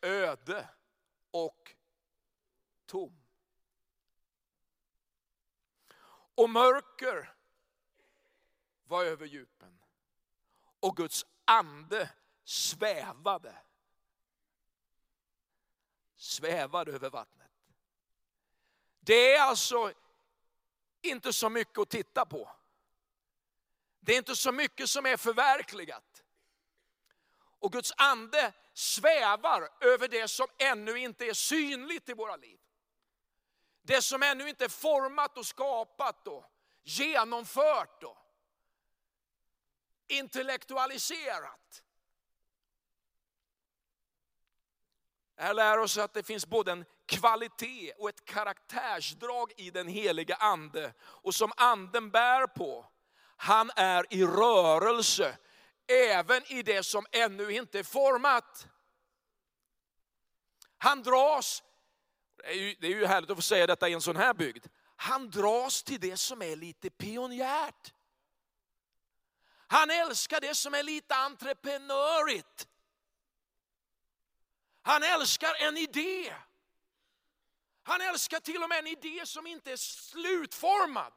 öde 0.00 0.68
och 1.30 1.74
tom. 2.86 3.20
Och 6.36 6.50
mörker 6.50 7.34
var 8.84 9.04
över 9.04 9.26
djupen 9.26 9.78
och 10.80 10.96
Guds 10.96 11.26
ande 11.44 12.10
svävade. 12.44 13.56
Svävade 16.16 16.92
över 16.92 17.10
vattnet. 17.10 17.43
Det 19.04 19.34
är 19.34 19.40
alltså 19.40 19.92
inte 21.02 21.32
så 21.32 21.48
mycket 21.48 21.78
att 21.78 21.90
titta 21.90 22.26
på. 22.26 22.50
Det 24.00 24.12
är 24.12 24.18
inte 24.18 24.36
så 24.36 24.52
mycket 24.52 24.90
som 24.90 25.06
är 25.06 25.16
förverkligat. 25.16 26.22
Och 27.58 27.72
Guds 27.72 27.92
ande 27.96 28.52
svävar 28.74 29.68
över 29.80 30.08
det 30.08 30.28
som 30.28 30.46
ännu 30.58 30.98
inte 30.98 31.24
är 31.24 31.34
synligt 31.34 32.08
i 32.08 32.14
våra 32.14 32.36
liv. 32.36 32.60
Det 33.82 34.02
som 34.02 34.22
ännu 34.22 34.48
inte 34.48 34.64
är 34.64 34.68
format 34.68 35.38
och 35.38 35.46
skapat 35.46 36.28
och 36.28 36.44
genomfört 36.82 38.02
och 38.02 38.18
intellektualiserat. 40.06 41.82
Det 45.34 45.42
här 45.42 45.54
lär 45.54 45.78
oss 45.78 45.98
att 45.98 46.14
det 46.14 46.22
finns 46.22 46.46
både 46.46 46.72
en 46.72 46.84
kvalitet 47.06 47.92
och 47.98 48.08
ett 48.08 48.24
karaktärsdrag 48.24 49.52
i 49.56 49.70
den 49.70 49.88
heliga 49.88 50.34
ande. 50.34 50.92
Och 51.02 51.34
som 51.34 51.52
anden 51.56 52.10
bär 52.10 52.46
på, 52.46 52.86
han 53.36 53.70
är 53.76 54.06
i 54.10 54.24
rörelse 54.24 55.38
även 55.86 56.52
i 56.52 56.62
det 56.62 56.82
som 56.82 57.06
ännu 57.12 57.52
inte 57.52 57.78
är 57.78 57.82
format. 57.82 58.68
Han 60.78 61.02
dras, 61.02 61.62
det 62.36 62.46
är, 62.46 62.54
ju, 62.54 62.74
det 62.80 62.86
är 62.86 62.90
ju 62.90 63.06
härligt 63.06 63.30
att 63.30 63.36
få 63.36 63.42
säga 63.42 63.66
detta 63.66 63.88
i 63.88 63.92
en 63.92 64.00
sån 64.00 64.16
här 64.16 64.34
bygd, 64.34 64.66
han 64.96 65.30
dras 65.30 65.82
till 65.82 66.00
det 66.00 66.16
som 66.16 66.42
är 66.42 66.56
lite 66.56 66.90
pionjärt. 66.90 67.92
Han 69.66 69.90
älskar 69.90 70.40
det 70.40 70.54
som 70.54 70.74
är 70.74 70.82
lite 70.82 71.14
entreprenörigt. 71.14 72.68
Han 74.82 75.02
älskar 75.02 75.54
en 75.54 75.76
idé. 75.76 76.34
Han 77.86 78.00
älskar 78.00 78.40
till 78.40 78.62
och 78.62 78.68
med 78.68 78.78
en 78.78 78.86
idé 78.86 79.26
som 79.26 79.46
inte 79.46 79.72
är 79.72 79.76
slutformad 79.76 81.12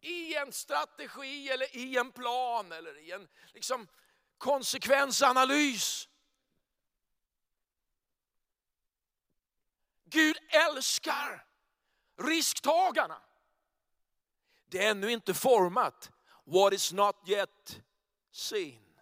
i 0.00 0.34
en 0.34 0.52
strategi 0.52 1.48
eller 1.48 1.76
i 1.76 1.96
en 1.96 2.12
plan 2.12 2.72
eller 2.72 2.98
i 2.98 3.10
en 3.10 3.28
liksom, 3.54 3.88
konsekvensanalys. 4.38 6.08
Gud 10.04 10.36
älskar 10.48 11.46
risktagarna. 12.16 13.22
Det 14.66 14.84
är 14.84 14.90
ännu 14.90 15.10
inte 15.10 15.34
format. 15.34 16.10
What 16.44 16.72
is 16.72 16.92
not 16.92 17.28
yet 17.28 17.82
seen. 18.32 19.00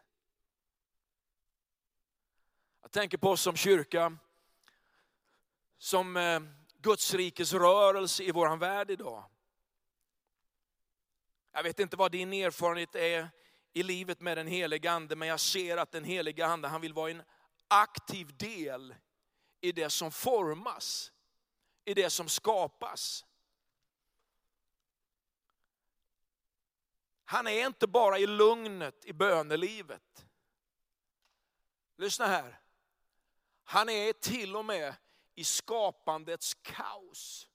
Jag 2.83 2.93
tänker 2.93 3.19
på 3.19 3.31
oss 3.31 3.43
som 3.43 3.57
kyrka, 3.57 4.19
som 5.79 6.17
eh, 6.17 6.41
Guds 6.87 7.15
rikes 7.15 7.53
rörelse 7.53 8.23
i 8.23 8.31
vår 8.31 8.57
värld 8.57 8.91
idag. 8.91 9.25
Jag 11.53 11.63
vet 11.63 11.79
inte 11.79 11.97
vad 11.97 12.13
din 12.13 12.33
erfarenhet 12.33 12.95
är 12.95 13.31
i 13.73 13.83
livet 13.83 14.21
med 14.21 14.37
den 14.37 14.47
heliga 14.47 14.91
ande, 14.91 15.17
men 15.17 15.29
jag 15.29 15.41
ser 15.41 15.77
att 15.77 15.93
den 15.93 16.05
heliga 16.05 16.47
ande, 16.47 16.69
han 16.69 16.81
vill 16.81 16.93
vara 16.93 17.11
en 17.11 17.23
aktiv 17.69 18.37
del 18.37 18.95
i 19.61 19.73
det 19.73 19.91
som 19.91 20.13
formas, 20.13 21.13
i 21.85 21.95
det 21.95 22.11
som 22.11 22.29
skapas. 22.29 23.25
Han 27.25 27.47
är 27.47 27.67
inte 27.67 27.87
bara 27.87 28.19
i 28.19 28.27
lugnet 28.27 29.05
i 29.05 29.13
bönelivet. 29.13 30.27
Lyssna 31.97 32.27
här. 32.27 32.61
Han 33.65 33.89
är 33.89 34.13
till 34.13 34.57
och 34.57 34.65
med 34.65 34.95
i 35.37 35.45
skapandets 35.45 36.55
kaos. 36.55 37.49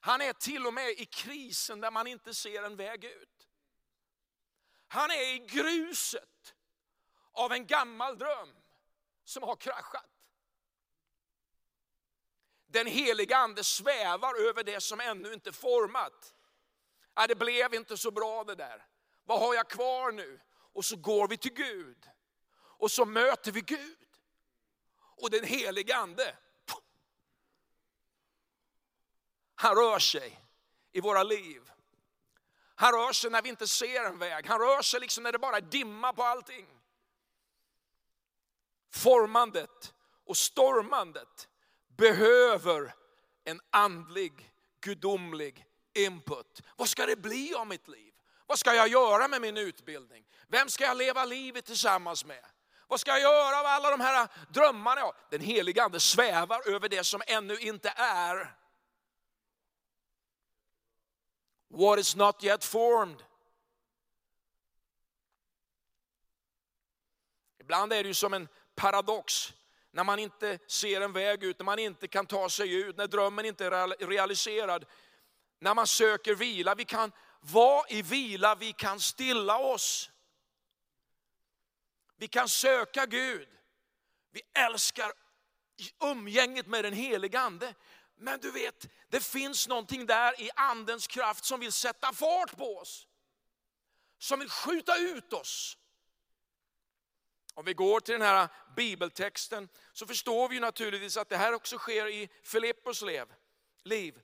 Han 0.00 0.20
är 0.20 0.32
till 0.32 0.66
och 0.66 0.74
med 0.74 0.90
i 0.90 1.06
krisen 1.06 1.80
där 1.80 1.90
man 1.90 2.06
inte 2.06 2.34
ser 2.34 2.62
en 2.62 2.76
väg 2.76 3.04
ut. 3.04 3.48
Han 4.88 5.10
är 5.10 5.34
i 5.34 5.38
gruset 5.38 6.54
av 7.32 7.52
en 7.52 7.66
gammal 7.66 8.18
dröm 8.18 8.56
som 9.24 9.42
har 9.42 9.56
kraschat. 9.56 10.10
Den 12.66 12.86
heliga 12.86 13.36
ande 13.36 13.64
svävar 13.64 14.48
över 14.48 14.64
det 14.64 14.80
som 14.80 15.00
ännu 15.00 15.32
inte 15.32 15.52
format. 15.52 16.34
Ja, 17.14 17.26
det 17.26 17.34
blev 17.34 17.74
inte 17.74 17.96
så 17.96 18.10
bra 18.10 18.44
det 18.44 18.54
där. 18.54 18.86
Vad 19.24 19.40
har 19.40 19.54
jag 19.54 19.68
kvar 19.68 20.12
nu? 20.12 20.40
Och 20.72 20.84
så 20.84 20.96
går 20.96 21.28
vi 21.28 21.36
till 21.36 21.54
Gud. 21.54 22.10
Och 22.56 22.90
så 22.90 23.04
möter 23.04 23.52
vi 23.52 23.60
Gud. 23.60 24.13
Och 25.16 25.30
den 25.30 25.44
heliga 25.44 25.96
ande, 25.96 26.36
han 29.54 29.76
rör 29.76 29.98
sig 29.98 30.40
i 30.92 31.00
våra 31.00 31.22
liv. 31.22 31.70
Han 32.74 32.92
rör 32.92 33.12
sig 33.12 33.30
när 33.30 33.42
vi 33.42 33.48
inte 33.48 33.68
ser 33.68 34.04
en 34.04 34.18
väg. 34.18 34.46
Han 34.46 34.60
rör 34.60 34.82
sig 34.82 35.00
liksom 35.00 35.22
när 35.22 35.32
det 35.32 35.38
bara 35.38 35.56
är 35.56 35.60
dimma 35.60 36.12
på 36.12 36.22
allting. 36.22 36.66
Formandet 38.90 39.94
och 40.24 40.36
stormandet 40.36 41.48
behöver 41.88 42.94
en 43.44 43.60
andlig, 43.70 44.52
gudomlig 44.80 45.66
input. 45.94 46.62
Vad 46.76 46.88
ska 46.88 47.06
det 47.06 47.16
bli 47.16 47.54
av 47.54 47.66
mitt 47.66 47.88
liv? 47.88 48.14
Vad 48.46 48.58
ska 48.58 48.74
jag 48.74 48.88
göra 48.88 49.28
med 49.28 49.40
min 49.40 49.56
utbildning? 49.56 50.24
Vem 50.48 50.68
ska 50.68 50.84
jag 50.84 50.96
leva 50.96 51.24
livet 51.24 51.64
tillsammans 51.64 52.24
med? 52.24 52.44
Vad 52.88 53.00
ska 53.00 53.10
jag 53.10 53.20
göra 53.20 53.60
av 53.60 53.66
alla 53.66 53.90
de 53.90 54.00
här 54.00 54.28
drömmarna? 54.48 55.12
Den 55.30 55.40
heliga 55.40 55.84
ande 55.84 56.00
svävar 56.00 56.68
över 56.68 56.88
det 56.88 57.04
som 57.04 57.22
ännu 57.26 57.58
inte 57.58 57.92
är. 57.96 58.54
What 61.68 61.98
is 61.98 62.16
not 62.16 62.44
yet 62.44 62.64
formed. 62.64 63.22
Ibland 67.60 67.92
är 67.92 68.02
det 68.02 68.08
ju 68.08 68.14
som 68.14 68.34
en 68.34 68.48
paradox 68.74 69.52
när 69.90 70.04
man 70.04 70.18
inte 70.18 70.58
ser 70.66 71.00
en 71.00 71.12
väg 71.12 71.44
ut, 71.44 71.58
när 71.58 71.64
man 71.64 71.78
inte 71.78 72.08
kan 72.08 72.26
ta 72.26 72.48
sig 72.48 72.74
ut, 72.74 72.96
när 72.96 73.06
drömmen 73.06 73.44
inte 73.44 73.66
är 73.66 74.06
realiserad. 74.06 74.84
När 75.58 75.74
man 75.74 75.86
söker 75.86 76.34
vila, 76.34 76.74
vi 76.74 76.84
kan 76.84 77.12
vara 77.40 77.88
i 77.88 78.02
vila, 78.02 78.54
vi 78.54 78.72
kan 78.72 79.00
stilla 79.00 79.58
oss. 79.58 80.10
Vi 82.24 82.28
kan 82.28 82.48
söka 82.48 83.06
Gud. 83.06 83.48
Vi 84.30 84.42
älskar 84.54 85.12
umgänget 86.00 86.66
med 86.66 86.84
den 86.84 86.92
heliga 86.92 87.40
ande. 87.40 87.74
Men 88.16 88.40
du 88.40 88.50
vet, 88.50 88.86
det 89.08 89.20
finns 89.20 89.68
någonting 89.68 90.06
där 90.06 90.40
i 90.40 90.50
andens 90.54 91.06
kraft 91.06 91.44
som 91.44 91.60
vill 91.60 91.72
sätta 91.72 92.12
fart 92.12 92.56
på 92.56 92.76
oss. 92.78 93.06
Som 94.18 94.40
vill 94.40 94.50
skjuta 94.50 94.96
ut 94.98 95.32
oss. 95.32 95.78
Om 97.54 97.64
vi 97.64 97.74
går 97.74 98.00
till 98.00 98.12
den 98.12 98.22
här 98.22 98.48
bibeltexten 98.76 99.68
så 99.92 100.06
förstår 100.06 100.48
vi 100.48 100.60
naturligtvis 100.60 101.16
att 101.16 101.28
det 101.28 101.36
här 101.36 101.52
också 101.52 101.78
sker 101.78 102.08
i 102.08 102.28
Filippos 102.42 103.02
liv. 103.82 104.20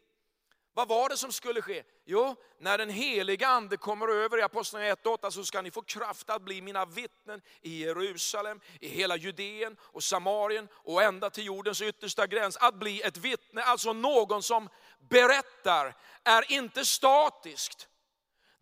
Vad 0.74 0.88
var 0.88 1.08
det 1.08 1.16
som 1.16 1.32
skulle 1.32 1.62
ske? 1.62 1.82
Jo, 2.04 2.36
när 2.58 2.78
den 2.78 2.90
heliga 2.90 3.48
ande 3.48 3.76
kommer 3.76 4.08
över 4.08 4.38
i 4.38 4.42
Apostlagärningarna 4.42 5.00
1 5.00 5.06
8 5.06 5.30
så 5.30 5.44
ska 5.44 5.62
ni 5.62 5.70
få 5.70 5.82
kraft 5.82 6.30
att 6.30 6.42
bli 6.42 6.62
mina 6.62 6.84
vittnen 6.84 7.40
i 7.60 7.84
Jerusalem, 7.84 8.60
i 8.80 8.88
hela 8.88 9.16
Judeen 9.16 9.76
och 9.80 10.02
Samarien 10.02 10.68
och 10.72 11.02
ända 11.02 11.30
till 11.30 11.44
jordens 11.44 11.82
yttersta 11.82 12.26
gräns. 12.26 12.56
Att 12.56 12.74
bli 12.74 13.02
ett 13.02 13.16
vittne, 13.16 13.62
alltså 13.62 13.92
någon 13.92 14.42
som 14.42 14.68
berättar, 14.98 15.96
är 16.24 16.52
inte 16.52 16.84
statiskt. 16.84 17.88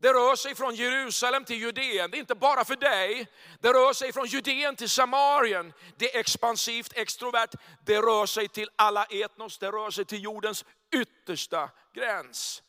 Det 0.00 0.12
rör 0.12 0.37
sig 0.37 0.54
från 0.54 0.74
Jerusalem 0.74 1.44
till 1.44 1.61
Judeen. 1.61 2.11
Det 2.11 2.16
är 2.16 2.20
inte 2.20 2.34
bara 2.34 2.64
för 2.64 2.76
dig. 2.76 3.26
Det 3.61 3.72
rör 3.72 3.92
sig 3.92 4.12
från 4.12 4.26
Judeen 4.26 4.76
till 4.76 4.88
Samarien. 4.88 5.72
Det 5.96 6.14
är 6.14 6.20
expansivt, 6.20 6.92
extrovert. 6.94 7.50
Det 7.84 7.98
rör 7.98 8.26
sig 8.26 8.48
till 8.48 8.70
alla 8.76 9.04
etnos. 9.04 9.58
Det 9.58 9.70
rör 9.70 9.90
sig 9.90 10.04
till 10.04 10.22
jordens 10.22 10.64
yttersta 10.94 11.70
gräns. 11.94 12.62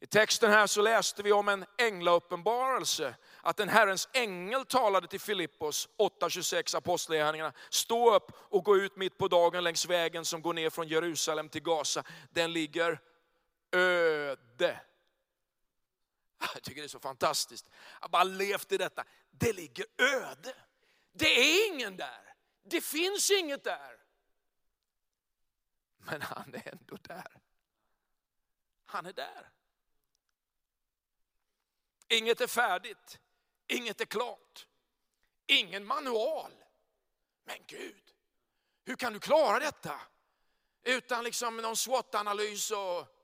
I 0.00 0.06
texten 0.06 0.50
här 0.50 0.66
så 0.66 0.82
läste 0.82 1.22
vi 1.22 1.32
om 1.32 1.48
en 1.48 1.64
änglauppenbarelse. 1.78 3.14
Att 3.40 3.60
en 3.60 3.68
Herrens 3.68 4.08
ängel 4.12 4.64
talade 4.64 5.06
till 5.06 5.20
Filippos, 5.20 5.88
8.26 5.98 6.76
apostlagärningarna. 6.76 7.52
Stå 7.70 8.14
upp 8.14 8.32
och 8.34 8.64
gå 8.64 8.76
ut 8.76 8.96
mitt 8.96 9.18
på 9.18 9.28
dagen 9.28 9.64
längs 9.64 9.86
vägen 9.86 10.24
som 10.24 10.42
går 10.42 10.54
ner 10.54 10.70
från 10.70 10.88
Jerusalem 10.88 11.48
till 11.48 11.62
Gaza. 11.62 12.02
Den 12.30 12.52
ligger 12.52 13.00
öde. 13.72 14.80
Jag 16.54 16.62
tycker 16.62 16.80
det 16.80 16.86
är 16.86 16.88
så 16.88 17.00
fantastiskt. 17.00 17.68
Jag 17.70 18.00
har 18.00 18.08
bara 18.08 18.24
levt 18.24 18.72
i 18.72 18.78
detta. 18.78 19.04
Det 19.30 19.52
ligger 19.52 19.86
öde. 19.98 20.54
Det 21.12 21.26
är 21.26 21.72
ingen 21.72 21.96
där. 21.96 22.34
Det 22.62 22.80
finns 22.80 23.30
inget 23.30 23.64
där. 23.64 23.96
Men 25.98 26.22
han 26.22 26.54
är 26.54 26.68
ändå 26.68 26.96
där. 26.96 27.40
Han 28.86 29.06
är 29.06 29.12
där. 29.12 29.50
Inget 32.08 32.40
är 32.40 32.46
färdigt. 32.46 33.18
Inget 33.66 34.00
är 34.00 34.04
klart. 34.04 34.66
Ingen 35.46 35.84
manual. 35.84 36.52
Men 37.44 37.58
Gud, 37.66 38.14
hur 38.84 38.96
kan 38.96 39.12
du 39.12 39.20
klara 39.20 39.58
detta? 39.58 40.00
Utan 40.82 41.24
liksom 41.24 41.56
någon 41.56 41.76
SWOT-analys 41.76 42.70
och 42.70 43.17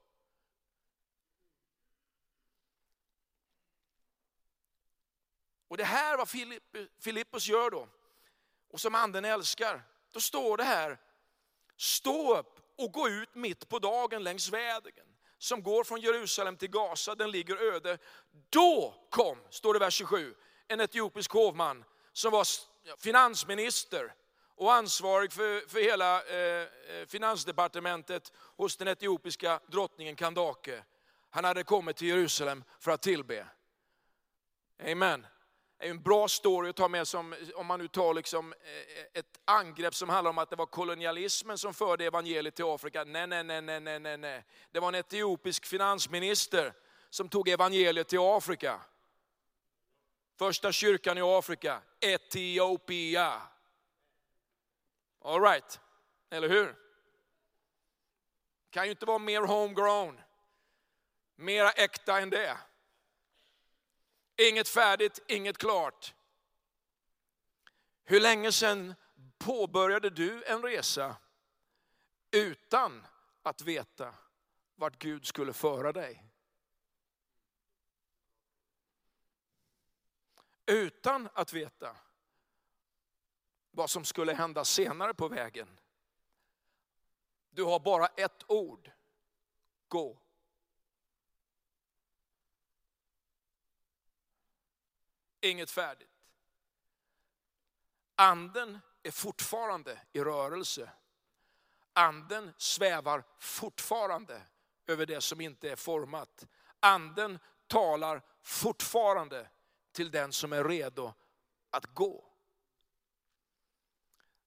Och 5.74 5.78
det 5.78 5.84
här 5.84 6.16
vad 6.16 6.28
Filippus 7.00 7.48
gör 7.48 7.70
då, 7.70 7.88
och 8.70 8.80
som 8.80 8.94
anden 8.94 9.24
älskar. 9.24 9.82
Då 10.12 10.20
står 10.20 10.56
det 10.56 10.64
här, 10.64 10.98
stå 11.76 12.38
upp 12.38 12.60
och 12.78 12.92
gå 12.92 13.08
ut 13.08 13.34
mitt 13.34 13.68
på 13.68 13.78
dagen 13.78 14.24
längs 14.24 14.48
vägen 14.48 15.06
som 15.38 15.62
går 15.62 15.84
från 15.84 16.00
Jerusalem 16.00 16.56
till 16.56 16.70
Gaza, 16.70 17.14
den 17.14 17.30
ligger 17.30 17.74
öde. 17.74 17.98
Då 18.50 18.94
kom, 19.10 19.38
står 19.50 19.74
det 19.74 19.76
i 19.76 19.80
vers 19.80 19.94
27, 19.94 20.34
en 20.68 20.80
etiopisk 20.80 21.32
hovman 21.32 21.84
som 22.12 22.32
var 22.32 22.46
finansminister 22.98 24.14
och 24.56 24.74
ansvarig 24.74 25.32
för, 25.32 25.68
för 25.68 25.80
hela 25.80 26.22
eh, 26.22 26.68
eh, 26.96 27.06
finansdepartementet 27.06 28.32
hos 28.36 28.76
den 28.76 28.88
etiopiska 28.88 29.60
drottningen 29.66 30.16
Kandake. 30.16 30.84
Han 31.30 31.44
hade 31.44 31.64
kommit 31.64 31.96
till 31.96 32.08
Jerusalem 32.08 32.64
för 32.80 32.90
att 32.90 33.02
tillbe. 33.02 33.46
Amen 34.84 35.26
är 35.78 35.90
en 35.90 36.02
bra 36.02 36.28
story 36.28 36.70
att 36.70 36.76
ta 36.76 36.88
med 36.88 37.08
som, 37.08 37.34
om 37.54 37.66
man 37.66 37.80
nu 37.80 37.88
tar 37.88 38.14
liksom 38.14 38.52
eh, 38.52 39.20
ett 39.20 39.40
angrepp 39.44 39.94
som 39.94 40.08
handlar 40.08 40.30
om 40.30 40.38
att 40.38 40.50
det 40.50 40.56
var 40.56 40.66
kolonialismen 40.66 41.58
som 41.58 41.74
förde 41.74 42.04
evangeliet 42.04 42.54
till 42.54 42.64
Afrika. 42.64 43.04
Nej, 43.04 43.26
nej, 43.26 43.44
nej, 43.44 43.62
nej, 43.62 43.80
nej, 43.80 44.16
nej. 44.16 44.44
Det 44.70 44.80
var 44.80 44.88
en 44.88 44.94
etiopisk 44.94 45.66
finansminister 45.66 46.72
som 47.10 47.28
tog 47.28 47.48
evangeliet 47.48 48.08
till 48.08 48.18
Afrika. 48.22 48.80
Första 50.38 50.72
kyrkan 50.72 51.18
i 51.18 51.22
Afrika, 51.22 51.82
Etiopia. 52.00 53.42
All 55.20 55.42
right, 55.42 55.80
eller 56.30 56.48
hur? 56.48 56.76
Kan 58.70 58.84
ju 58.84 58.90
inte 58.90 59.06
vara 59.06 59.18
mer 59.18 59.40
homegrown, 59.40 60.20
mera 61.36 61.70
äkta 61.70 62.20
än 62.20 62.30
det. 62.30 62.58
Inget 64.36 64.68
färdigt, 64.68 65.18
inget 65.28 65.58
klart. 65.58 66.14
Hur 68.04 68.20
länge 68.20 68.52
sedan 68.52 68.94
påbörjade 69.38 70.10
du 70.10 70.44
en 70.44 70.62
resa 70.62 71.16
utan 72.30 73.06
att 73.42 73.62
veta 73.62 74.14
vart 74.74 74.98
Gud 74.98 75.26
skulle 75.26 75.52
föra 75.52 75.92
dig? 75.92 76.24
Utan 80.66 81.28
att 81.34 81.52
veta 81.52 81.96
vad 83.70 83.90
som 83.90 84.04
skulle 84.04 84.34
hända 84.34 84.64
senare 84.64 85.14
på 85.14 85.28
vägen. 85.28 85.80
Du 87.50 87.62
har 87.64 87.80
bara 87.80 88.06
ett 88.06 88.44
ord. 88.50 88.90
Gå. 89.88 90.23
Inget 95.50 95.70
färdigt. 95.70 96.08
Anden 98.16 98.80
är 99.02 99.10
fortfarande 99.10 100.00
i 100.12 100.20
rörelse. 100.20 100.90
Anden 101.92 102.52
svävar 102.56 103.24
fortfarande 103.38 104.42
över 104.86 105.06
det 105.06 105.20
som 105.20 105.40
inte 105.40 105.70
är 105.70 105.76
format. 105.76 106.46
Anden 106.80 107.38
talar 107.66 108.22
fortfarande 108.42 109.48
till 109.92 110.10
den 110.10 110.32
som 110.32 110.52
är 110.52 110.64
redo 110.64 111.12
att 111.70 111.94
gå. 111.94 112.24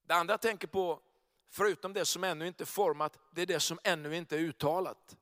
Det 0.03 0.13
andra 0.13 0.33
jag 0.33 0.41
tänker 0.41 0.67
på, 0.67 1.01
förutom 1.49 1.93
det 1.93 2.05
som 2.05 2.23
ännu 2.23 2.47
inte 2.47 2.63
är 2.63 2.65
format, 2.65 3.19
det 3.31 3.41
är 3.41 3.45
det 3.45 3.59
som 3.59 3.79
ännu 3.83 4.15
inte 4.15 4.35
är 4.35 4.39
uttalat. 4.39 5.17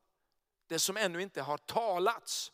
Det 0.68 0.80
som 0.80 0.98
ännu 0.98 1.22
inte 1.22 1.42
har 1.42 1.58
talats. 1.58 2.52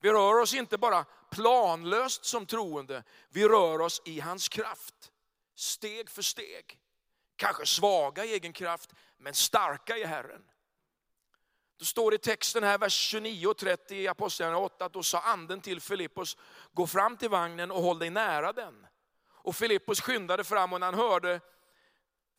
Vi 0.00 0.12
rör 0.12 0.40
oss 0.40 0.54
inte 0.54 0.78
bara 0.78 1.04
planlöst 1.30 2.24
som 2.24 2.46
troende, 2.46 3.02
vi 3.28 3.48
rör 3.48 3.80
oss 3.80 4.02
i 4.04 4.20
hans 4.20 4.48
kraft. 4.48 5.12
Steg 5.54 6.10
för 6.10 6.22
steg. 6.22 6.78
Kanske 7.36 7.66
svaga 7.66 8.24
i 8.24 8.32
egen 8.32 8.52
kraft, 8.52 8.90
men 9.16 9.34
starka 9.34 9.96
i 9.96 10.04
Herren. 10.04 10.42
Då 11.78 11.84
står 11.84 12.10
det 12.10 12.14
i 12.14 12.18
texten 12.18 12.64
här, 12.64 12.78
vers 12.78 12.92
29 12.92 13.46
och 13.46 13.56
30 13.56 13.96
i 13.96 14.08
Apostlagärningarna 14.08 14.64
8, 14.64 14.84
att 14.84 14.92
då 14.92 15.02
sa 15.02 15.20
anden 15.20 15.60
till 15.60 15.80
Filippos, 15.80 16.36
gå 16.72 16.86
fram 16.86 17.16
till 17.16 17.30
vagnen 17.30 17.70
och 17.70 17.82
håll 17.82 17.98
dig 17.98 18.10
nära 18.10 18.52
den. 18.52 18.86
Och 19.28 19.56
Filippos 19.56 20.00
skyndade 20.00 20.44
fram 20.44 20.72
och 20.72 20.80
när 20.80 20.86
han 20.86 20.94
hörde 20.94 21.40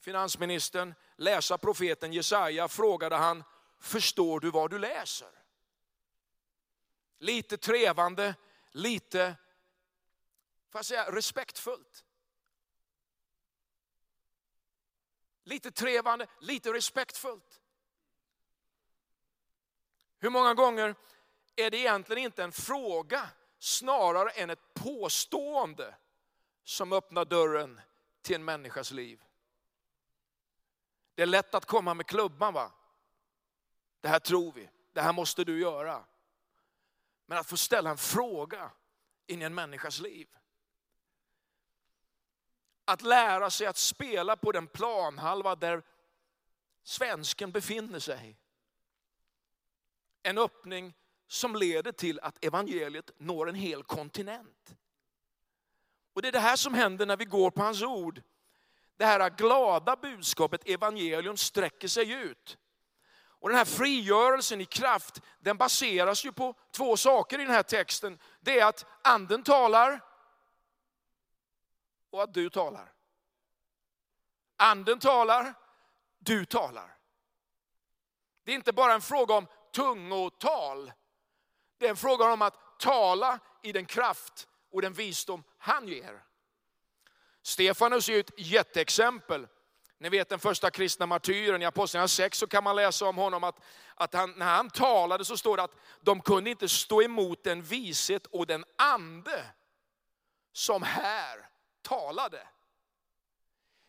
finansministern 0.01 0.93
läsa 1.17 1.57
profeten 1.57 2.13
Jesaja 2.13 2.67
frågade 2.67 3.15
han, 3.15 3.43
förstår 3.79 4.39
du 4.39 4.51
vad 4.51 4.69
du 4.69 4.79
läser? 4.79 5.29
Lite 7.19 7.57
trevande, 7.57 8.35
lite, 8.71 9.35
får 10.69 10.79
jag 10.79 10.85
säga, 10.85 11.11
respektfullt. 11.11 12.05
Lite 15.43 15.71
trevande, 15.71 16.27
lite 16.39 16.73
respektfullt. 16.73 17.61
Hur 20.19 20.29
många 20.29 20.53
gånger 20.53 20.95
är 21.55 21.71
det 21.71 21.77
egentligen 21.77 22.23
inte 22.23 22.43
en 22.43 22.51
fråga 22.51 23.29
snarare 23.59 24.29
än 24.29 24.49
ett 24.49 24.73
påstående 24.73 25.95
som 26.63 26.93
öppnar 26.93 27.25
dörren 27.25 27.81
till 28.21 28.35
en 28.35 28.45
människas 28.45 28.91
liv? 28.91 29.23
Det 31.15 31.21
är 31.21 31.25
lätt 31.25 31.55
att 31.55 31.65
komma 31.65 31.93
med 31.93 32.07
klubban 32.07 32.53
va? 32.53 32.71
Det 34.01 34.07
här 34.07 34.19
tror 34.19 34.51
vi, 34.51 34.69
det 34.93 35.01
här 35.01 35.13
måste 35.13 35.43
du 35.43 35.59
göra. 35.59 36.05
Men 37.29 37.37
att 37.37 37.47
få 37.47 37.57
ställa 37.57 37.89
en 37.89 37.97
fråga 37.97 38.71
in 39.27 39.41
i 39.41 39.45
en 39.45 39.55
människas 39.55 39.99
liv. 39.99 40.27
Att 42.85 43.01
lära 43.01 43.49
sig 43.49 43.67
att 43.67 43.77
spela 43.77 44.35
på 44.35 44.51
den 44.51 44.67
planhalva 44.67 45.55
där 45.55 45.83
svensken 46.83 47.51
befinner 47.51 47.99
sig. 47.99 48.37
En 50.23 50.37
öppning 50.37 50.93
som 51.27 51.55
leder 51.55 51.91
till 51.91 52.19
att 52.19 52.45
evangeliet 52.45 53.11
når 53.17 53.49
en 53.49 53.55
hel 53.55 53.83
kontinent. 53.83 54.75
Och 56.13 56.21
Det 56.21 56.27
är 56.27 56.31
det 56.31 56.39
här 56.39 56.55
som 56.55 56.73
händer 56.73 57.05
när 57.05 57.17
vi 57.17 57.25
går 57.25 57.51
på 57.51 57.61
hans 57.61 57.81
ord. 57.81 58.21
Det 58.97 59.05
här 59.05 59.29
glada 59.29 59.95
budskapet, 59.95 60.69
evangelium, 60.69 61.37
sträcker 61.37 61.87
sig 61.87 62.11
ut. 62.11 62.57
Och 63.39 63.49
den 63.49 63.57
här 63.57 63.65
frigörelsen 63.65 64.61
i 64.61 64.65
kraft, 64.65 65.21
den 65.39 65.57
baseras 65.57 66.25
ju 66.25 66.31
på 66.31 66.55
två 66.71 66.97
saker 66.97 67.39
i 67.39 67.43
den 67.43 67.53
här 67.53 67.63
texten. 67.63 68.19
Det 68.39 68.59
är 68.59 68.65
att 68.65 68.85
anden 69.01 69.43
talar 69.43 70.01
och 72.09 72.23
att 72.23 72.33
du 72.33 72.49
talar. 72.49 72.93
Anden 74.57 74.99
talar, 74.99 75.53
du 76.17 76.45
talar. 76.45 76.97
Det 78.43 78.51
är 78.51 78.55
inte 78.55 78.73
bara 78.73 78.93
en 78.93 79.01
fråga 79.01 79.33
om 79.33 79.47
tungotal. 79.73 80.91
Det 81.77 81.85
är 81.85 81.89
en 81.89 81.97
fråga 81.97 82.33
om 82.33 82.41
att 82.41 82.79
tala 82.79 83.39
i 83.61 83.71
den 83.71 83.85
kraft 83.85 84.47
och 84.71 84.81
den 84.81 84.93
visdom 84.93 85.43
han 85.57 85.87
ger. 85.87 86.23
Stefanus 87.41 88.09
är 88.09 88.13
ju 88.13 88.19
ett 88.19 88.31
jätteexempel. 88.37 89.47
Ni 90.01 90.09
vet 90.09 90.29
den 90.29 90.39
första 90.39 90.71
kristna 90.71 91.05
martyren, 91.05 91.61
i 91.61 91.65
Apostlagärningarna 91.65 92.07
6 92.07 92.37
så 92.37 92.47
kan 92.47 92.63
man 92.63 92.75
läsa 92.75 93.05
om 93.05 93.17
honom 93.17 93.43
att, 93.43 93.55
att 93.95 94.13
han, 94.13 94.33
när 94.37 94.45
han 94.45 94.69
talade 94.69 95.25
så 95.25 95.37
står 95.37 95.57
det 95.57 95.63
att 95.63 95.75
de 96.01 96.21
kunde 96.21 96.49
inte 96.49 96.69
stå 96.69 97.01
emot 97.01 97.43
den 97.43 97.61
vishet 97.61 98.25
och 98.25 98.47
den 98.47 98.65
ande 98.77 99.45
som 100.53 100.83
här 100.83 101.49
talade. 101.81 102.47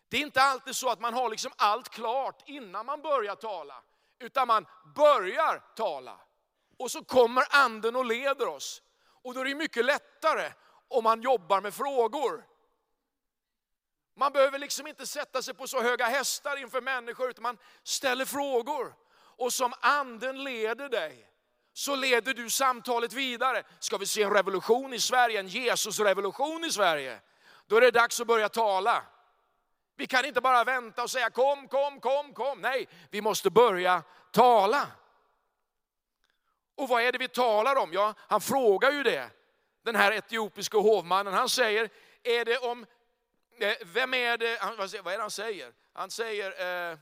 Det 0.09 0.17
är 0.17 0.21
inte 0.21 0.43
alltid 0.43 0.77
så 0.77 0.91
att 0.91 1.01
man 1.01 1.15
har 1.15 1.31
liksom 1.31 1.53
allt 1.57 1.89
klart 1.89 2.43
innan 2.47 2.87
man 2.87 3.03
börjar 3.03 3.35
tala, 3.35 3.83
utan 4.19 4.49
man 4.49 4.67
börjar 4.95 5.63
tala. 5.77 6.21
Och 6.79 6.91
så 6.91 7.05
kommer 7.05 7.45
anden 7.51 7.97
och 7.97 8.05
leder 8.05 8.49
oss. 8.49 8.83
Och 9.23 9.35
då 9.35 9.41
är 9.41 9.45
det 9.45 9.55
mycket 9.55 9.85
lättare 9.85 10.53
om 10.89 11.05
man 11.05 11.23
jobbar 11.23 11.61
med 11.61 11.75
frågor. 11.75 12.50
Man 14.17 14.33
behöver 14.33 14.59
liksom 14.59 14.87
inte 14.87 15.07
sätta 15.07 15.43
sig 15.43 15.55
på 15.55 15.67
så 15.67 15.83
höga 15.83 16.07
hästar 16.07 16.57
inför 16.57 16.81
människor, 16.81 17.31
utan 17.31 17.43
man 17.43 17.59
ställer 17.83 18.25
frågor. 18.25 18.95
Och 19.17 19.53
som 19.53 19.73
anden 19.81 20.45
leder 20.45 20.89
dig, 20.89 21.31
så 21.73 21.97
leder 21.97 22.35
du 22.35 22.51
samtalet 22.51 23.13
vidare. 23.13 23.63
Ska 23.81 23.97
vi 23.97 24.07
se 24.07 24.23
en 24.23 24.33
revolution 24.33 24.95
i 24.95 25.01
Sverige, 25.01 25.41
en 25.41 25.49
Jesusrevolution 25.49 26.65
i 26.65 26.73
Sverige, 26.73 27.21
då 27.67 27.77
är 27.77 27.81
det 27.81 27.91
dags 27.91 28.21
att 28.21 28.27
börja 28.27 28.49
tala. 28.49 29.03
Vi 29.97 30.07
kan 30.07 30.25
inte 30.25 30.41
bara 30.41 30.65
vänta 30.65 31.03
och 31.03 31.11
säga 31.11 31.31
kom, 31.31 31.69
kom, 31.69 32.01
kom, 32.01 32.35
kom. 32.35 32.61
Nej, 32.61 32.89
vi 33.11 33.21
måste 33.21 33.51
börja 33.51 34.03
tala. 34.31 34.87
Och 36.75 36.89
vad 36.89 37.03
är 37.03 37.13
det 37.13 37.19
vi 37.19 37.29
talar 37.29 37.77
om? 37.77 37.93
Ja, 37.93 38.15
han 38.19 38.41
frågar 38.41 38.93
ju 38.93 39.03
det. 39.03 39.31
Den 39.85 39.97
här 39.97 40.13
etiopiska 40.13 40.79
hovmannen, 40.79 41.35
han 41.35 41.49
säger, 41.49 41.91
är 42.23 42.45
det 42.45 42.59
om 42.59 42.87
Eh, 43.61 43.77
vem 43.85 44.15
är 44.15 44.39
det, 44.39 44.59
vad 45.03 45.13
är 45.13 45.17
det 45.17 45.23
han 45.23 45.31
säger? 45.31 45.73
Han 45.93 46.11
säger, 46.11 46.91
eh, 46.93 46.99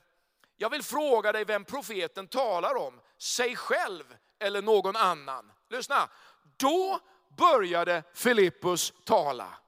jag 0.56 0.70
vill 0.70 0.82
fråga 0.82 1.32
dig 1.32 1.44
vem 1.44 1.64
profeten 1.64 2.28
talar 2.28 2.74
om, 2.74 3.00
sig 3.18 3.56
själv 3.56 4.16
eller 4.38 4.62
någon 4.62 4.96
annan. 4.96 5.52
Lyssna, 5.68 6.10
då 6.56 7.00
började 7.36 8.02
Filippus 8.14 8.92
tala. 9.04 9.58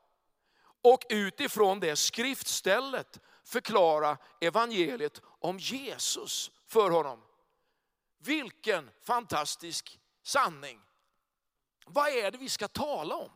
Och 0.83 1.05
utifrån 1.09 1.81
det 1.81 1.97
skriftstället 1.97 3.21
förklara 3.45 4.19
evangeliet 4.41 5.21
om 5.25 5.59
Jesus 5.59 6.51
för 6.67 6.91
honom. 6.91 7.23
Vilken 8.19 8.91
fantastisk 9.03 9.99
sanning. 10.23 10.81
Vad 11.87 12.09
är 12.09 12.31
det 12.31 12.39
vi 12.39 12.49
ska 12.49 12.69
tala 12.69 13.15
om? 13.15 13.31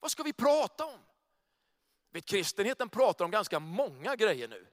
Vad 0.00 0.10
ska 0.10 0.22
vi 0.22 0.32
prata 0.32 0.84
om? 0.84 1.00
Vet, 2.12 2.26
kristenheten 2.26 2.88
pratar 2.88 3.24
om 3.24 3.30
ganska 3.30 3.58
många 3.60 4.16
grejer 4.16 4.48
nu. 4.48 4.66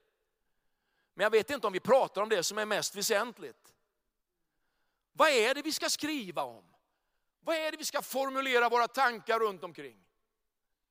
Men 1.13 1.23
jag 1.23 1.31
vet 1.31 1.49
inte 1.49 1.67
om 1.67 1.73
vi 1.73 1.79
pratar 1.79 2.21
om 2.21 2.29
det 2.29 2.43
som 2.43 2.57
är 2.57 2.65
mest 2.65 2.95
väsentligt. 2.95 3.73
Vad 5.13 5.29
är 5.29 5.55
det 5.55 5.61
vi 5.61 5.71
ska 5.71 5.89
skriva 5.89 6.43
om? 6.43 6.63
Vad 7.39 7.55
är 7.55 7.71
det 7.71 7.77
vi 7.77 7.85
ska 7.85 8.01
formulera 8.01 8.69
våra 8.69 8.87
tankar 8.87 9.39
runt 9.39 9.63
omkring? 9.63 10.05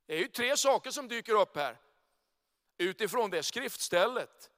Det 0.06 0.14
är 0.14 0.18
ju 0.18 0.28
tre 0.28 0.56
saker 0.56 0.90
som 0.90 1.08
dyker 1.08 1.34
upp 1.34 1.56
här. 1.56 1.78
Utifrån 2.78 3.30
det 3.30 3.42
skriftstället 3.42 4.50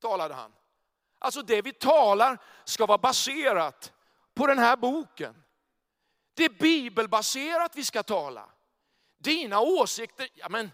talade 0.00 0.34
han. 0.34 0.52
Alltså 1.18 1.42
det 1.42 1.62
vi 1.62 1.72
talar 1.72 2.38
ska 2.64 2.86
vara 2.86 2.98
baserat 2.98 3.92
på 4.34 4.46
den 4.46 4.58
här 4.58 4.76
boken. 4.76 5.44
Det 6.34 6.44
är 6.44 6.48
bibelbaserat 6.48 7.76
vi 7.76 7.84
ska 7.84 8.02
tala. 8.02 8.50
Dina 9.18 9.60
åsikter, 9.60 10.28
ja 10.34 10.48
men 10.48 10.70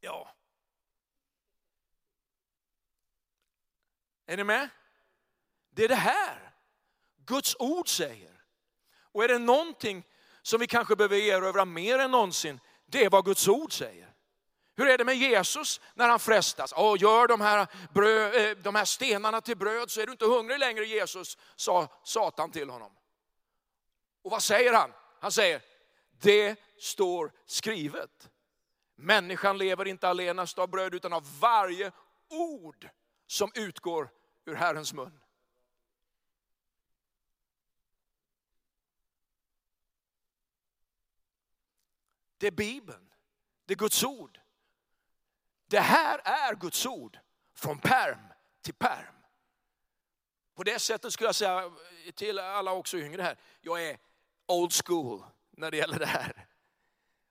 Ja. 0.00 0.34
Är 4.26 4.36
ni 4.36 4.44
med? 4.44 4.68
Det 5.70 5.84
är 5.84 5.88
det 5.88 5.94
här 5.94 6.54
Guds 7.16 7.56
ord 7.58 7.88
säger. 7.88 8.42
Och 9.12 9.24
är 9.24 9.28
det 9.28 9.38
någonting 9.38 10.04
som 10.42 10.60
vi 10.60 10.66
kanske 10.66 10.96
behöver 10.96 11.16
erövra 11.16 11.64
mer 11.64 11.98
än 11.98 12.10
någonsin, 12.10 12.60
det 12.86 13.04
är 13.04 13.10
vad 13.10 13.24
Guds 13.24 13.48
ord 13.48 13.72
säger. 13.72 14.14
Hur 14.76 14.88
är 14.88 14.98
det 14.98 15.04
med 15.04 15.16
Jesus 15.16 15.80
när 15.94 16.08
han 16.08 16.18
frestas? 16.18 16.72
Oh, 16.72 17.00
gör 17.00 17.26
de 17.26 17.40
här, 17.40 17.66
bröd, 17.94 18.50
eh, 18.50 18.56
de 18.56 18.74
här 18.74 18.84
stenarna 18.84 19.40
till 19.40 19.56
bröd 19.56 19.90
så 19.90 20.00
är 20.00 20.06
du 20.06 20.12
inte 20.12 20.24
hungrig 20.24 20.58
längre 20.58 20.84
Jesus, 20.84 21.38
sa 21.56 21.88
Satan 22.04 22.50
till 22.50 22.70
honom. 22.70 22.92
Och 24.22 24.30
vad 24.30 24.42
säger 24.42 24.72
han? 24.72 24.92
Han 25.20 25.32
säger, 25.32 25.62
det 26.20 26.56
står 26.78 27.32
skrivet. 27.46 28.30
Människan 29.00 29.58
lever 29.58 29.84
inte 29.84 30.08
allenast 30.08 30.58
av 30.58 30.68
bröd 30.68 30.94
utan 30.94 31.12
av 31.12 31.40
varje 31.40 31.92
ord 32.28 32.88
som 33.26 33.52
utgår 33.54 34.10
ur 34.44 34.54
Herrens 34.54 34.92
mun. 34.92 35.20
Det 42.38 42.46
är 42.46 42.50
Bibeln, 42.50 43.10
det 43.64 43.74
är 43.74 43.78
Guds 43.78 44.04
ord. 44.04 44.40
Det 45.66 45.80
här 45.80 46.20
är 46.24 46.54
Guds 46.54 46.86
ord 46.86 47.18
från 47.54 47.78
perm 47.78 48.32
till 48.60 48.74
perm. 48.74 49.14
På 50.54 50.62
det 50.62 50.78
sättet 50.78 51.12
skulle 51.12 51.28
jag 51.28 51.34
säga 51.34 51.72
till 52.14 52.38
alla 52.38 52.72
också 52.72 52.98
yngre 52.98 53.22
här, 53.22 53.38
jag 53.60 53.84
är 53.84 53.98
old 54.46 54.72
school 54.72 55.24
när 55.50 55.70
det 55.70 55.76
gäller 55.76 55.98
det 55.98 56.06
här. 56.06 56.46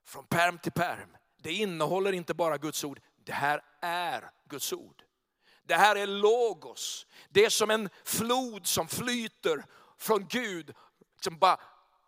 Från 0.05 0.27
perm 0.27 0.59
till 0.59 0.71
perm. 0.71 1.16
Det 1.47 1.53
innehåller 1.53 2.13
inte 2.13 2.33
bara 2.33 2.57
Guds 2.57 2.83
ord, 2.83 2.99
det 3.23 3.31
här 3.31 3.61
är 3.81 4.31
Guds 4.49 4.73
ord. 4.73 5.03
Det 5.63 5.75
här 5.75 5.95
är 5.95 6.07
logos. 6.07 7.05
Det 7.29 7.45
är 7.45 7.49
som 7.49 7.71
en 7.71 7.89
flod 8.03 8.67
som 8.67 8.87
flyter 8.87 9.65
från 9.97 10.27
Gud, 10.27 10.73
som 11.21 11.37
bara 11.37 11.59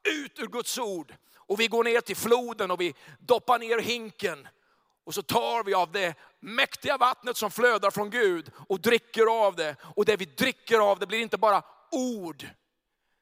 ut 0.04 0.39
ur 0.39 0.47
Guds 0.47 0.78
ord. 0.78 1.15
Och 1.36 1.60
vi 1.60 1.67
går 1.67 1.84
ner 1.84 2.02
till 2.02 2.15
floden 2.15 2.71
och 2.71 2.82
vi 2.82 2.95
doppar 3.19 3.60
ner 3.60 3.80
hinken. 3.80 4.47
Och 5.04 5.13
så 5.13 5.21
tar 5.21 5.63
vi 5.63 5.73
av 5.73 5.91
det 5.91 6.15
mäktiga 6.39 6.97
vattnet 6.97 7.38
som 7.38 7.52
flödar 7.52 7.91
från 7.91 8.10
Gud 8.10 8.52
och 8.67 8.82
dricker 8.82 9.45
av 9.45 9.56
det. 9.56 9.75
Och 9.95 10.06
det 10.06 10.17
vi 10.17 10.25
dricker 10.25 10.80
av 10.80 10.99
det 10.99 11.08
blir 11.08 11.19
inte 11.19 11.38
bara 11.38 11.63
ord. 11.91 12.47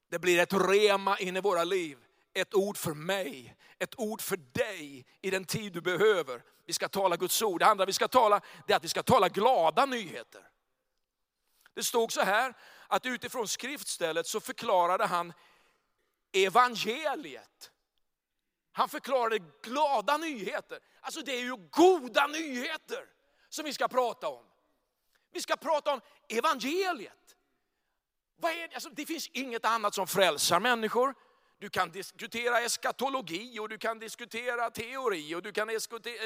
Det 0.10 0.19
blir 0.19 0.39
ett 0.39 0.53
rema 0.53 1.17
in 1.17 1.38
i 1.38 1.41
våra 1.41 1.63
liv. 1.63 1.97
Ett 2.38 2.54
ord 2.54 2.78
för 2.78 2.93
mig, 2.93 3.56
ett 3.80 4.00
ord 4.00 4.21
för 4.21 4.38
dig 4.38 5.06
i 5.21 5.30
den 5.30 5.45
tid 5.45 5.73
du 5.73 5.82
behöver. 5.82 6.43
Vi 6.65 6.73
ska 6.73 6.88
tala 6.88 7.15
Guds 7.15 7.41
ord. 7.41 7.60
Det 7.60 7.65
andra 7.65 7.86
vi 7.86 7.93
ska 7.93 8.08
tala, 8.08 8.41
det 8.67 8.73
är 8.73 8.78
att 8.78 8.84
vi 8.84 8.89
ska 8.89 9.04
tala 9.04 9.30
glada 9.30 9.86
nyheter. 9.86 10.50
Det 11.73 11.84
stod 11.84 12.12
så 12.12 12.21
här, 12.21 12.54
att 12.88 13.06
utifrån 13.06 13.47
skriftstället 13.47 14.28
så 14.28 14.39
förklarade 14.39 15.06
han 15.06 15.34
evangeliet. 16.32 17.71
Han 18.71 18.89
förklarade 18.89 19.39
glada 19.63 20.17
nyheter. 20.17 20.80
Alltså 21.02 21.21
det 21.21 21.32
är 21.32 21.43
ju 21.43 21.56
goda 21.56 22.28
nyheter 22.28 23.06
som 23.50 23.65
vi 23.65 23.73
ska 23.73 23.88
prata 23.88 24.28
om. 24.28 24.45
Vi 25.32 25.41
ska 25.41 25.56
prata 25.56 25.93
om 25.93 26.02
evangeliet. 26.30 27.36
Vad 28.36 28.52
är 28.52 28.67
det? 28.67 28.73
Alltså, 28.73 28.89
det 28.89 29.06
finns 29.06 29.28
inget 29.28 29.65
annat 29.65 29.95
som 29.95 30.08
frälsar 30.08 30.60
människor. 30.60 31.15
Du 31.60 31.70
kan 31.70 31.91
diskutera 31.91 32.60
eskatologi 32.60 33.60
och 33.60 33.70
du 33.70 33.78
kan 33.78 34.00
diskutera 34.00 34.70
teori 34.70 35.36
och 35.36 35.41
du 35.41 35.52
kan 35.52 35.70
eh, 35.70 35.76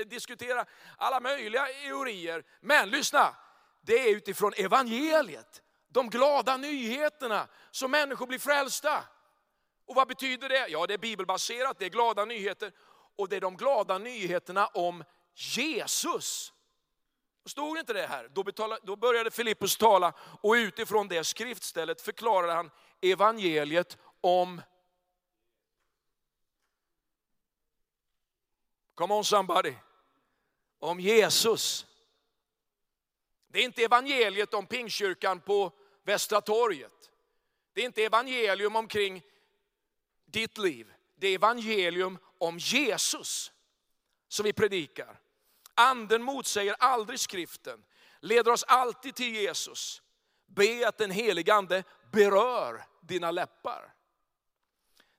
diskutera 0.06 0.65
alla 0.98 1.20
möjliga 1.20 1.65
teorier. 1.65 2.44
Men 2.62 2.89
lyssna, 2.89 3.36
det 3.82 4.00
är 4.00 4.15
utifrån 4.15 4.54
evangeliet, 4.58 5.62
de 5.88 6.10
glada 6.10 6.58
nyheterna, 6.58 7.48
som 7.72 7.91
människor 7.91 8.28
blir 8.28 8.39
frälsta. 8.39 9.04
Och 9.86 9.96
vad 9.96 10.08
betyder 10.08 10.50
det? 10.50 10.67
Ja, 10.67 10.88
det 10.88 10.94
är 10.94 10.98
bibelbaserat, 10.98 11.80
det 11.80 11.86
är 11.86 11.89
glada 11.89 12.26
nyheter. 12.26 12.72
Och 13.17 13.30
det 13.30 13.36
är 13.36 13.41
de 13.41 13.58
glada 13.58 13.98
nyheterna 13.98 14.67
om 14.67 15.04
Jesus. 15.36 16.54
Stod 17.46 17.78
inte 17.78 17.94
det 17.94 18.08
här? 18.08 18.30
Då, 18.34 18.44
betala, 18.44 18.78
då 18.84 18.96
började 18.96 19.32
Filippus 19.32 19.78
tala 19.78 20.13
och 20.41 20.54
utifrån 20.54 21.08
det 21.08 21.24
skriftstället 21.24 22.02
förklarade 22.02 22.54
han 22.54 22.72
evangeliet 23.02 23.98
om 24.22 24.62
Come 28.95 29.13
on 29.13 29.25
somebody. 29.25 29.73
Om 30.80 30.99
Jesus. 30.99 31.86
Det 33.47 33.60
är 33.60 33.63
inte 33.63 33.84
evangeliet 33.84 34.54
om 34.54 34.65
Pingstkyrkan 34.65 35.39
på 35.39 35.71
Västra 36.04 36.41
torget. 36.41 37.12
Det 37.73 37.82
är 37.82 37.86
inte 37.86 38.04
evangelium 38.04 38.75
omkring 38.75 39.23
ditt 40.25 40.58
liv. 40.58 40.93
Det 41.15 41.27
är 41.27 41.36
evangelium 41.36 42.17
om 42.38 42.58
Jesus 42.58 43.51
som 44.27 44.43
vi 44.43 44.54
predikar. 44.54 45.19
Anden 45.75 46.23
motsäger 46.23 46.75
aldrig 46.80 47.19
skriften, 47.19 47.84
leder 48.19 48.51
oss 48.51 48.63
alltid 48.63 49.15
till 49.15 49.36
Jesus. 49.36 50.01
Be 50.45 50.88
att 50.88 50.97
den 50.97 51.12
helige 51.12 51.54
ande 51.54 51.84
berör 52.12 52.86
dina 53.01 53.32
läppar. 53.32 53.93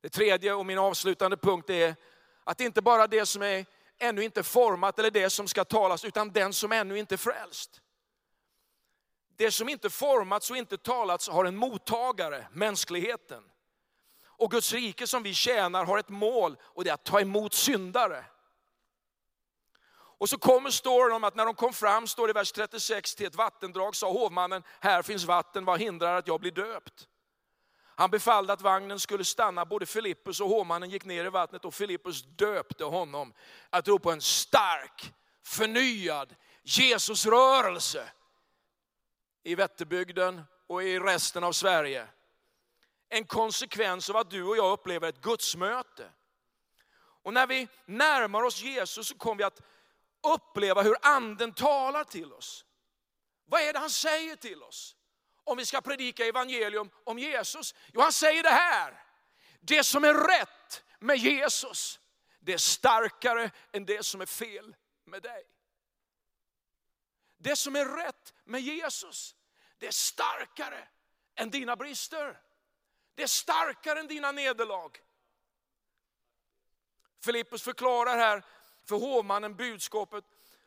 Det 0.00 0.08
tredje 0.08 0.54
och 0.54 0.66
min 0.66 0.78
avslutande 0.78 1.37
punkt 1.37 1.70
är 1.70 1.96
att 2.44 2.59
det 2.59 2.64
inte 2.64 2.83
bara 2.83 3.02
är 3.02 3.09
det 3.09 3.26
som 3.26 3.42
är 3.42 3.66
ännu 3.98 4.24
inte 4.24 4.42
format 4.42 4.98
eller 4.98 5.11
det 5.11 5.31
som 5.31 5.48
ska 5.48 5.64
talas, 5.64 6.05
utan 6.05 6.33
den 6.33 6.52
som 6.52 6.72
ännu 6.72 6.98
inte 6.98 7.14
är 7.14 7.16
frälst. 7.16 7.81
Det 9.37 9.50
som 9.50 9.68
inte 9.68 9.90
formats 9.90 10.50
och 10.50 10.57
inte 10.57 10.78
talats 10.78 11.28
har 11.28 11.44
en 11.44 11.57
mottagare, 11.57 12.46
mänskligheten. 12.52 13.42
Och 14.24 14.50
Guds 14.50 14.72
rike 14.72 15.07
som 15.07 15.22
vi 15.22 15.35
tjänar 15.35 15.85
har 15.85 15.98
ett 15.98 16.09
mål 16.09 16.57
och 16.62 16.85
det 16.85 16.90
är 16.90 16.94
att 16.94 17.05
ta 17.05 17.20
emot 17.20 17.55
syndare. 17.55 18.24
Och 20.22 20.28
så 20.28 20.38
kommer 20.38 20.70
storyn 20.70 21.16
om 21.16 21.24
att 21.24 21.35
när 21.35 21.46
de 21.46 21.55
kom 21.55 21.72
fram, 21.72 22.07
står 22.07 22.26
det 22.26 22.31
i 22.31 22.33
vers 22.33 22.52
36, 22.52 23.14
till 23.14 23.26
ett 23.26 23.35
vattendrag 23.35 23.96
sa 23.96 24.12
hovmannen, 24.12 24.62
här 24.81 25.02
finns 25.02 25.24
vatten, 25.24 25.64
vad 25.64 25.81
hindrar 25.81 26.16
att 26.16 26.26
jag 26.26 26.40
blir 26.40 26.50
döpt? 26.50 27.09
Han 28.02 28.10
befallde 28.10 28.52
att 28.52 28.60
vagnen 28.60 29.00
skulle 29.00 29.24
stanna, 29.24 29.64
både 29.64 29.86
Filippus 29.86 30.40
och 30.40 30.48
hovmannen 30.48 30.90
gick 30.90 31.04
ner 31.04 31.24
i 31.24 31.28
vattnet 31.28 31.64
och 31.64 31.74
Filippus 31.74 32.22
döpte 32.22 32.84
honom. 32.84 33.34
Att 33.70 33.84
tro 33.84 33.98
på 33.98 34.12
en 34.12 34.20
stark, 34.20 35.14
förnyad 35.44 36.34
Jesusrörelse 36.62 38.12
i 39.42 39.54
Vätterbygden 39.54 40.42
och 40.66 40.82
i 40.82 40.98
resten 40.98 41.44
av 41.44 41.52
Sverige. 41.52 42.06
En 43.08 43.24
konsekvens 43.24 44.10
av 44.10 44.16
att 44.16 44.30
du 44.30 44.44
och 44.44 44.56
jag 44.56 44.72
upplever 44.72 45.08
ett 45.08 45.20
gudsmöte. 45.20 46.10
Och 47.22 47.32
när 47.32 47.46
vi 47.46 47.68
närmar 47.86 48.42
oss 48.42 48.62
Jesus 48.62 49.08
så 49.08 49.14
kommer 49.14 49.36
vi 49.36 49.44
att 49.44 49.60
uppleva 50.34 50.82
hur 50.82 50.96
anden 51.02 51.52
talar 51.52 52.04
till 52.04 52.32
oss. 52.32 52.64
Vad 53.46 53.60
är 53.60 53.72
det 53.72 53.78
han 53.78 53.90
säger 53.90 54.36
till 54.36 54.62
oss? 54.62 54.96
Om 55.44 55.57
vi 55.57 55.66
ska 55.66 55.81
predika 55.81 56.26
evangelium 56.26 56.90
om 57.05 57.18
Jesus. 57.18 57.74
Jo, 57.92 58.00
han 58.00 58.12
säger 58.12 58.42
det 58.42 58.50
här. 58.50 59.05
Det 59.61 59.85
som 59.85 60.05
är 60.05 60.14
rätt 60.14 60.85
med 60.98 61.16
Jesus, 61.16 62.00
det 62.40 62.52
är 62.52 62.59
starkare 62.59 63.50
än 63.72 63.85
det 63.85 64.02
som 64.02 64.20
är 64.20 64.26
fel 64.26 64.76
med 65.05 65.22
dig. 65.22 65.44
Det 67.38 67.57
som 67.57 67.76
är 67.76 67.85
rätt 67.85 68.35
med 68.44 68.61
Jesus, 68.61 69.37
det 69.78 69.87
är 69.87 69.92
starkare 69.92 70.88
än 71.35 71.50
dina 71.50 71.76
brister. 71.76 72.40
Det 73.14 73.22
är 73.22 73.26
starkare 73.26 74.00
än 74.00 74.07
dina 74.07 74.33
nederlag. 74.33 74.90
Filippus 77.24 77.62
förklarar 77.62 78.18
här 78.18 78.44
för 78.85 78.96
hovmannen 78.96 79.57
budskapet 79.57 80.24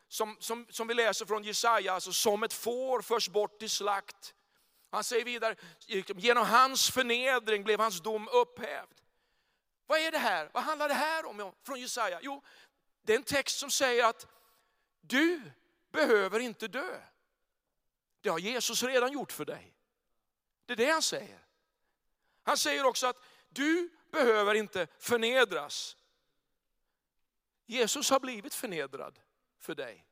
som, 0.07 0.37
som, 0.39 0.67
som 0.69 0.87
vi 0.87 0.93
läser 0.93 1.25
från 1.25 1.43
Jesaja, 1.43 1.93
alltså 1.93 2.13
som 2.13 2.43
ett 2.43 2.53
får 2.53 3.01
förs 3.01 3.29
bort 3.29 3.59
till 3.59 3.69
slakt. 3.69 4.34
Han 4.95 5.03
säger 5.03 5.25
vidare, 5.25 5.55
liksom, 5.85 6.19
genom 6.19 6.45
hans 6.45 6.91
förnedring 6.91 7.63
blev 7.63 7.79
hans 7.79 8.01
dom 8.01 8.27
upphävd. 8.27 9.01
Vad 9.87 9.99
är 9.99 10.11
det 10.11 10.17
här? 10.17 10.49
Vad 10.53 10.63
handlar 10.63 10.87
det 10.87 10.93
här 10.93 11.25
om 11.25 11.53
från 11.63 11.79
Jesaja? 11.79 12.19
Jo, 12.21 12.43
det 13.01 13.13
är 13.13 13.17
en 13.17 13.23
text 13.23 13.59
som 13.59 13.71
säger 13.71 14.03
att 14.03 14.27
du 15.01 15.51
behöver 15.91 16.39
inte 16.39 16.67
dö. 16.67 17.01
Det 18.21 18.29
har 18.29 18.39
Jesus 18.39 18.83
redan 18.83 19.11
gjort 19.11 19.31
för 19.31 19.45
dig. 19.45 19.73
Det 20.65 20.73
är 20.73 20.77
det 20.77 20.91
han 20.91 21.01
säger. 21.01 21.39
Han 22.43 22.57
säger 22.57 22.85
också 22.85 23.07
att 23.07 23.17
du 23.49 23.89
behöver 24.11 24.55
inte 24.55 24.87
förnedras. 24.99 25.97
Jesus 27.65 28.09
har 28.09 28.19
blivit 28.19 28.53
förnedrad 28.53 29.19
för 29.59 29.75
dig. 29.75 30.05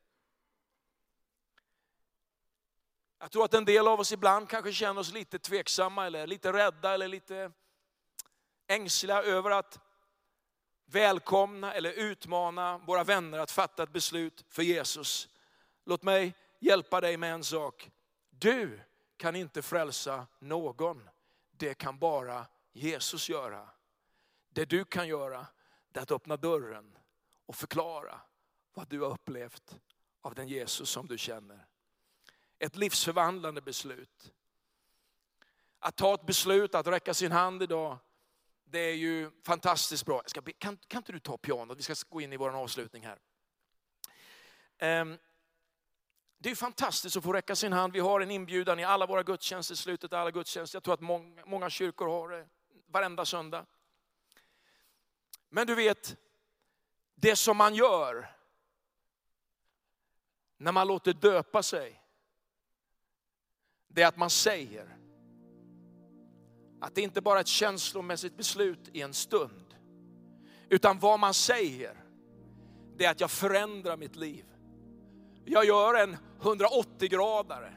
Jag 3.24 3.32
tror 3.32 3.46
att 3.46 3.54
en 3.54 3.66
del 3.66 3.88
av 3.88 4.00
oss 4.00 4.12
ibland 4.12 4.50
kanske 4.50 4.74
känner 4.74 5.02
oss 5.02 5.12
lite 5.12 5.40
tveksamma 5.40 6.06
eller 6.06 6.28
lite 6.28 6.54
rädda 6.54 6.94
eller 6.94 7.08
lite 7.08 7.52
ängsliga 8.68 9.24
över 9.24 9.52
att 9.52 9.80
välkomna 10.86 11.74
eller 11.74 11.92
utmana 11.92 12.78
våra 12.78 13.04
vänner 13.04 13.40
att 13.40 13.52
fatta 13.52 13.84
ett 13.84 13.94
beslut 13.94 14.46
för 14.50 14.64
Jesus. 14.64 15.30
Låt 15.86 16.04
mig 16.04 16.34
hjälpa 16.60 17.02
dig 17.02 17.18
med 17.18 17.34
en 17.34 17.44
sak. 17.44 17.92
Du 18.30 18.80
kan 19.18 19.36
inte 19.36 19.62
frälsa 19.62 20.28
någon. 20.40 21.10
Det 21.52 21.74
kan 21.74 22.00
bara 22.00 22.46
Jesus 22.74 23.30
göra. 23.30 23.70
Det 24.50 24.66
du 24.66 24.86
kan 24.86 25.08
göra 25.08 25.48
är 25.94 26.02
att 26.02 26.12
öppna 26.12 26.38
dörren 26.38 26.98
och 27.46 27.56
förklara 27.56 28.22
vad 28.74 28.88
du 28.88 29.02
har 29.02 29.10
upplevt 29.10 29.76
av 30.22 30.36
den 30.36 30.48
Jesus 30.48 30.90
som 30.90 31.08
du 31.08 31.18
känner. 31.18 31.68
Ett 32.64 32.76
livsförvandlande 32.76 33.62
beslut. 33.62 34.34
Att 35.80 35.96
ta 35.96 36.14
ett 36.14 36.26
beslut, 36.26 36.76
att 36.76 36.88
räcka 36.88 37.14
sin 37.14 37.32
hand 37.32 37.64
idag, 37.64 37.98
det 38.64 38.80
är 38.80 38.94
ju 38.94 39.32
fantastiskt 39.46 40.06
bra. 40.06 40.22
Be, 40.44 40.52
kan, 40.52 40.78
kan 40.88 41.00
inte 41.00 41.12
du 41.12 41.20
ta 41.20 41.38
pianot? 41.38 41.78
Vi 41.78 41.84
ska 41.84 41.94
gå 42.10 42.22
in 42.22 42.34
i 42.34 42.38
vår 42.38 42.50
avslutning 42.50 43.06
här. 43.06 43.20
Um, 45.02 45.18
det 46.38 46.52
är 46.52 46.56
fantastiskt 46.56 47.18
att 47.18 47.24
få 47.24 47.34
räcka 47.34 47.56
sin 47.56 47.74
hand. 47.74 47.94
Vi 47.94 48.00
har 48.00 48.22
en 48.22 48.32
inbjudan 48.32 48.80
i 48.80 48.84
alla 48.84 49.06
våra 49.06 49.24
gudstjänster, 49.24 49.76
slutet 49.76 50.14
av 50.14 50.20
alla 50.20 50.32
gudstjänster. 50.32 50.76
Jag 50.76 50.84
tror 50.84 50.94
att 50.94 51.02
många, 51.02 51.46
många 51.46 51.70
kyrkor 51.70 52.08
har 52.08 52.30
det 52.30 52.48
varenda 52.88 53.26
söndag. 53.26 53.66
Men 55.50 55.68
du 55.68 55.76
vet, 55.76 56.18
det 57.16 57.36
som 57.36 57.58
man 57.58 57.76
gör 57.76 58.36
när 60.58 60.72
man 60.72 60.88
låter 60.88 61.14
döpa 61.14 61.64
sig, 61.64 62.03
det 63.94 64.02
är 64.02 64.08
att 64.08 64.18
man 64.18 64.30
säger, 64.30 64.98
Att 66.82 66.96
det 66.96 67.02
inte 67.02 67.22
bara 67.22 67.38
är 67.38 67.42
ett 67.42 67.48
känslomässigt 67.48 68.38
beslut 68.38 68.90
i 68.94 69.02
en 69.02 69.14
stund. 69.14 69.76
Utan 70.70 71.00
vad 71.00 71.20
man 71.20 71.34
säger, 71.34 72.04
det 72.98 73.06
är 73.06 73.12
att 73.12 73.22
jag 73.22 73.32
förändrar 73.32 73.98
mitt 73.98 74.16
liv. 74.16 74.46
Jag 75.46 75.66
gör 75.66 76.04
en 76.04 76.18
180-gradare 76.42 77.74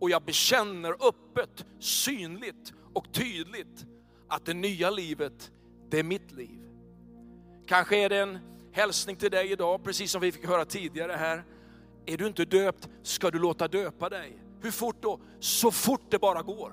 och 0.00 0.10
jag 0.10 0.22
bekänner 0.22 1.08
öppet, 1.08 1.64
synligt 1.78 2.72
och 2.94 3.12
tydligt 3.12 3.86
att 4.28 4.46
det 4.46 4.54
nya 4.54 4.90
livet, 4.90 5.52
det 5.88 5.98
är 5.98 6.02
mitt 6.02 6.32
liv. 6.32 6.60
Kanske 7.66 7.96
är 7.96 8.08
det 8.08 8.18
en 8.18 8.38
hälsning 8.72 9.16
till 9.16 9.30
dig 9.30 9.52
idag, 9.52 9.84
precis 9.84 10.10
som 10.10 10.20
vi 10.20 10.32
fick 10.32 10.46
höra 10.46 10.64
tidigare 10.64 11.12
här. 11.12 11.44
Är 12.06 12.16
du 12.16 12.26
inte 12.26 12.44
döpt 12.44 12.88
ska 13.02 13.30
du 13.30 13.38
låta 13.38 13.68
döpa 13.68 14.08
dig. 14.08 14.43
Hur 14.64 14.70
fort 14.70 15.02
då? 15.02 15.20
Så 15.40 15.70
fort 15.70 16.10
det 16.10 16.18
bara 16.18 16.42
går. 16.42 16.72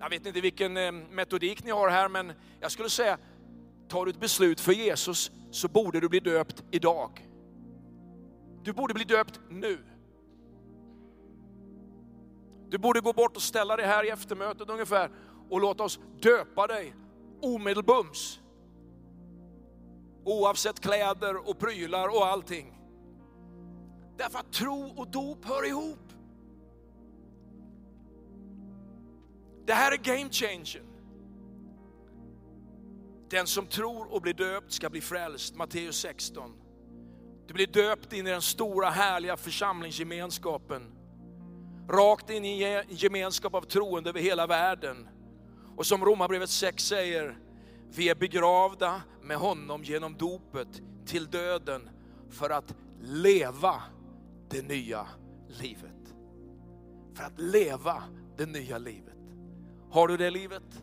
Jag 0.00 0.10
vet 0.10 0.26
inte 0.26 0.40
vilken 0.40 0.76
eh, 0.76 0.92
metodik 0.92 1.64
ni 1.64 1.70
har 1.70 1.88
här, 1.88 2.08
men 2.08 2.32
jag 2.60 2.72
skulle 2.72 2.90
säga, 2.90 3.18
tar 3.88 4.04
du 4.04 4.10
ett 4.10 4.20
beslut 4.20 4.60
för 4.60 4.72
Jesus 4.72 5.30
så 5.50 5.68
borde 5.68 6.00
du 6.00 6.08
bli 6.08 6.20
döpt 6.20 6.64
idag. 6.70 7.28
Du 8.62 8.72
borde 8.72 8.94
bli 8.94 9.04
döpt 9.04 9.40
nu. 9.48 9.78
Du 12.68 12.78
borde 12.78 13.00
gå 13.00 13.12
bort 13.12 13.36
och 13.36 13.42
ställa 13.42 13.76
dig 13.76 13.86
här 13.86 14.06
i 14.06 14.08
eftermötet 14.08 14.70
ungefär 14.70 15.10
och 15.50 15.60
låta 15.60 15.82
oss 15.82 16.00
döpa 16.22 16.66
dig 16.66 16.94
omedelbums. 17.42 18.40
Oavsett 20.24 20.80
kläder 20.80 21.48
och 21.48 21.58
prylar 21.58 22.08
och 22.08 22.26
allting. 22.26 22.79
Därför 24.20 24.38
att 24.38 24.52
tro 24.52 24.92
och 24.96 25.08
dop 25.08 25.44
hör 25.44 25.66
ihop. 25.66 26.12
Det 29.66 29.72
här 29.72 29.92
är 29.92 29.96
game 29.96 30.30
changing. 30.30 30.86
Den 33.30 33.46
som 33.46 33.66
tror 33.66 34.12
och 34.12 34.22
blir 34.22 34.34
döpt 34.34 34.72
ska 34.72 34.90
bli 34.90 35.00
frälst, 35.00 35.54
Matteus 35.54 35.96
16. 35.96 36.52
Du 37.46 37.54
blir 37.54 37.66
döpt 37.66 38.12
in 38.12 38.26
i 38.26 38.30
den 38.30 38.42
stora 38.42 38.90
härliga 38.90 39.36
församlingsgemenskapen. 39.36 40.92
Rakt 41.88 42.30
in 42.30 42.44
i 42.44 42.62
en 42.62 42.84
gemenskap 42.88 43.54
av 43.54 43.62
troende 43.62 44.10
över 44.10 44.20
hela 44.20 44.46
världen. 44.46 45.08
Och 45.76 45.86
som 45.86 46.04
Romarbrevet 46.04 46.50
6 46.50 46.84
säger, 46.84 47.38
vi 47.90 48.08
är 48.08 48.14
begravda 48.14 49.02
med 49.22 49.36
honom 49.36 49.84
genom 49.84 50.16
dopet 50.16 50.82
till 51.06 51.26
döden 51.26 51.90
för 52.30 52.50
att 52.50 52.74
leva 53.02 53.82
det 54.50 54.62
nya 54.62 55.06
livet. 55.46 56.14
För 57.14 57.24
att 57.24 57.38
leva 57.40 58.02
det 58.36 58.46
nya 58.46 58.78
livet. 58.78 59.14
Har 59.90 60.08
du 60.08 60.16
det 60.16 60.30
livet? 60.30 60.82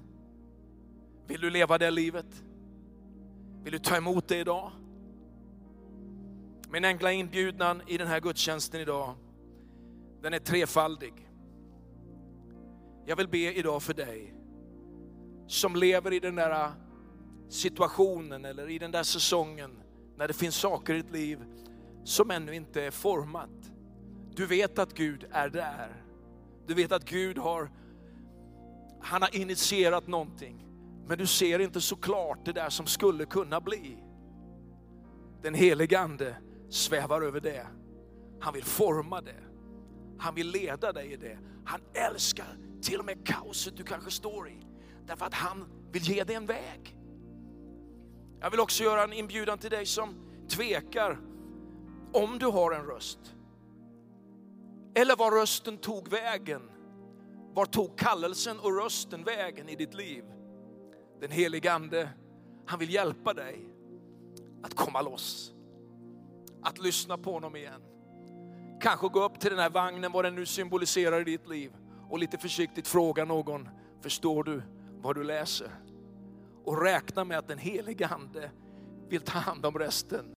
Vill 1.28 1.42
du 1.42 1.50
leva 1.50 1.78
det 1.78 1.92
livet? 1.92 2.44
Vill 3.64 3.72
du 3.72 3.80
ta 3.80 3.98
emot 3.98 4.28
det 4.28 4.38
idag? 4.38 4.72
Min 6.72 6.86
enkla 6.86 7.12
inbjudan 7.12 7.82
i 7.88 7.98
den 7.98 8.08
här 8.08 8.20
gudstjänsten 8.20 8.82
idag, 8.82 9.16
den 10.22 10.34
är 10.34 10.40
trefaldig. 10.40 11.14
Jag 13.06 13.16
vill 13.16 13.28
be 13.28 13.54
idag 13.54 13.84
för 13.84 13.94
dig 13.94 14.34
som 15.48 15.76
lever 15.76 16.14
i 16.14 16.20
den 16.20 16.36
där 16.36 16.72
situationen 17.50 18.46
eller 18.46 18.70
i 18.70 18.80
den 18.80 18.92
där 18.92 19.04
säsongen 19.04 19.72
när 20.18 20.28
det 20.28 20.34
finns 20.34 20.56
saker 20.56 20.94
i 20.94 21.02
ditt 21.02 21.12
liv 21.12 21.40
som 22.08 22.32
ännu 22.32 22.56
inte 22.56 22.84
är 22.84 22.92
format. 22.92 23.72
Du 24.36 24.46
vet 24.46 24.80
att 24.80 24.94
Gud 24.94 25.26
är 25.32 25.50
där. 25.50 26.04
Du 26.68 26.74
vet 26.74 26.92
att 26.92 27.06
Gud 27.06 27.38
har, 27.38 27.72
han 29.02 29.22
har 29.22 29.36
initierat 29.36 30.08
någonting. 30.08 30.66
Men 31.08 31.18
du 31.18 31.26
ser 31.26 31.60
inte 31.60 31.82
så 31.82 31.96
klart 31.96 32.46
det 32.46 32.54
där 32.54 32.70
som 32.70 32.86
skulle 32.86 33.26
kunna 33.26 33.62
bli. 33.62 33.98
Den 35.42 35.54
helige 35.54 36.00
Ande 36.00 36.36
svävar 36.70 37.22
över 37.22 37.40
det. 37.40 37.68
Han 38.40 38.54
vill 38.54 38.64
forma 38.64 39.22
det. 39.22 39.44
Han 40.18 40.36
vill 40.36 40.52
leda 40.52 40.94
dig 40.94 41.14
i 41.14 41.16
det. 41.16 41.40
Han 41.66 41.82
älskar 41.94 42.58
till 42.82 43.00
och 43.00 43.06
med 43.06 43.28
kaoset 43.28 43.78
du 43.78 43.84
kanske 43.84 44.12
står 44.12 44.50
i. 44.50 44.66
Därför 45.06 45.26
att 45.26 45.34
han 45.34 45.66
vill 45.92 46.04
ge 46.04 46.24
dig 46.24 46.36
en 46.36 46.46
väg. 46.46 46.98
Jag 48.40 48.52
vill 48.52 48.60
också 48.60 48.84
göra 48.84 49.04
en 49.04 49.14
inbjudan 49.14 49.58
till 49.58 49.70
dig 49.70 49.86
som 49.86 50.16
tvekar 50.50 51.27
om 52.14 52.40
du 52.40 52.46
har 52.46 52.72
en 52.72 52.86
röst. 52.86 53.36
Eller 54.96 55.16
var 55.16 55.32
rösten 55.32 55.78
tog 55.78 56.08
vägen. 56.08 56.62
Var 57.54 57.66
tog 57.66 57.98
kallelsen 57.98 58.60
och 58.60 58.84
rösten 58.84 59.24
vägen 59.24 59.70
i 59.70 59.76
ditt 59.76 59.94
liv? 59.94 60.24
Den 61.20 61.32
helige 61.32 61.74
Ande, 61.74 62.10
han 62.66 62.80
vill 62.80 62.94
hjälpa 62.94 63.34
dig 63.34 63.70
att 64.64 64.74
komma 64.74 65.02
loss. 65.02 65.54
Att 66.64 66.78
lyssna 66.78 67.18
på 67.18 67.32
honom 67.32 67.56
igen. 67.56 67.82
Kanske 68.82 69.08
gå 69.08 69.24
upp 69.24 69.40
till 69.40 69.50
den 69.50 69.60
här 69.60 69.70
vagnen, 69.70 70.12
vad 70.12 70.26
den 70.26 70.36
nu 70.36 70.46
symboliserar 70.46 71.22
i 71.22 71.24
ditt 71.24 71.48
liv 71.48 71.74
och 72.10 72.20
lite 72.20 72.38
försiktigt 72.38 72.88
fråga 72.88 73.26
någon, 73.26 73.70
förstår 74.02 74.44
du 74.44 74.62
vad 75.02 75.16
du 75.16 75.24
läser? 75.24 75.72
Och 76.66 76.82
räkna 76.82 77.24
med 77.24 77.38
att 77.38 77.48
den 77.48 77.58
helige 77.58 78.08
Ande 78.08 78.52
vill 79.10 79.22
ta 79.22 79.40
hand 79.40 79.66
om 79.66 79.80
resten. 79.80 80.37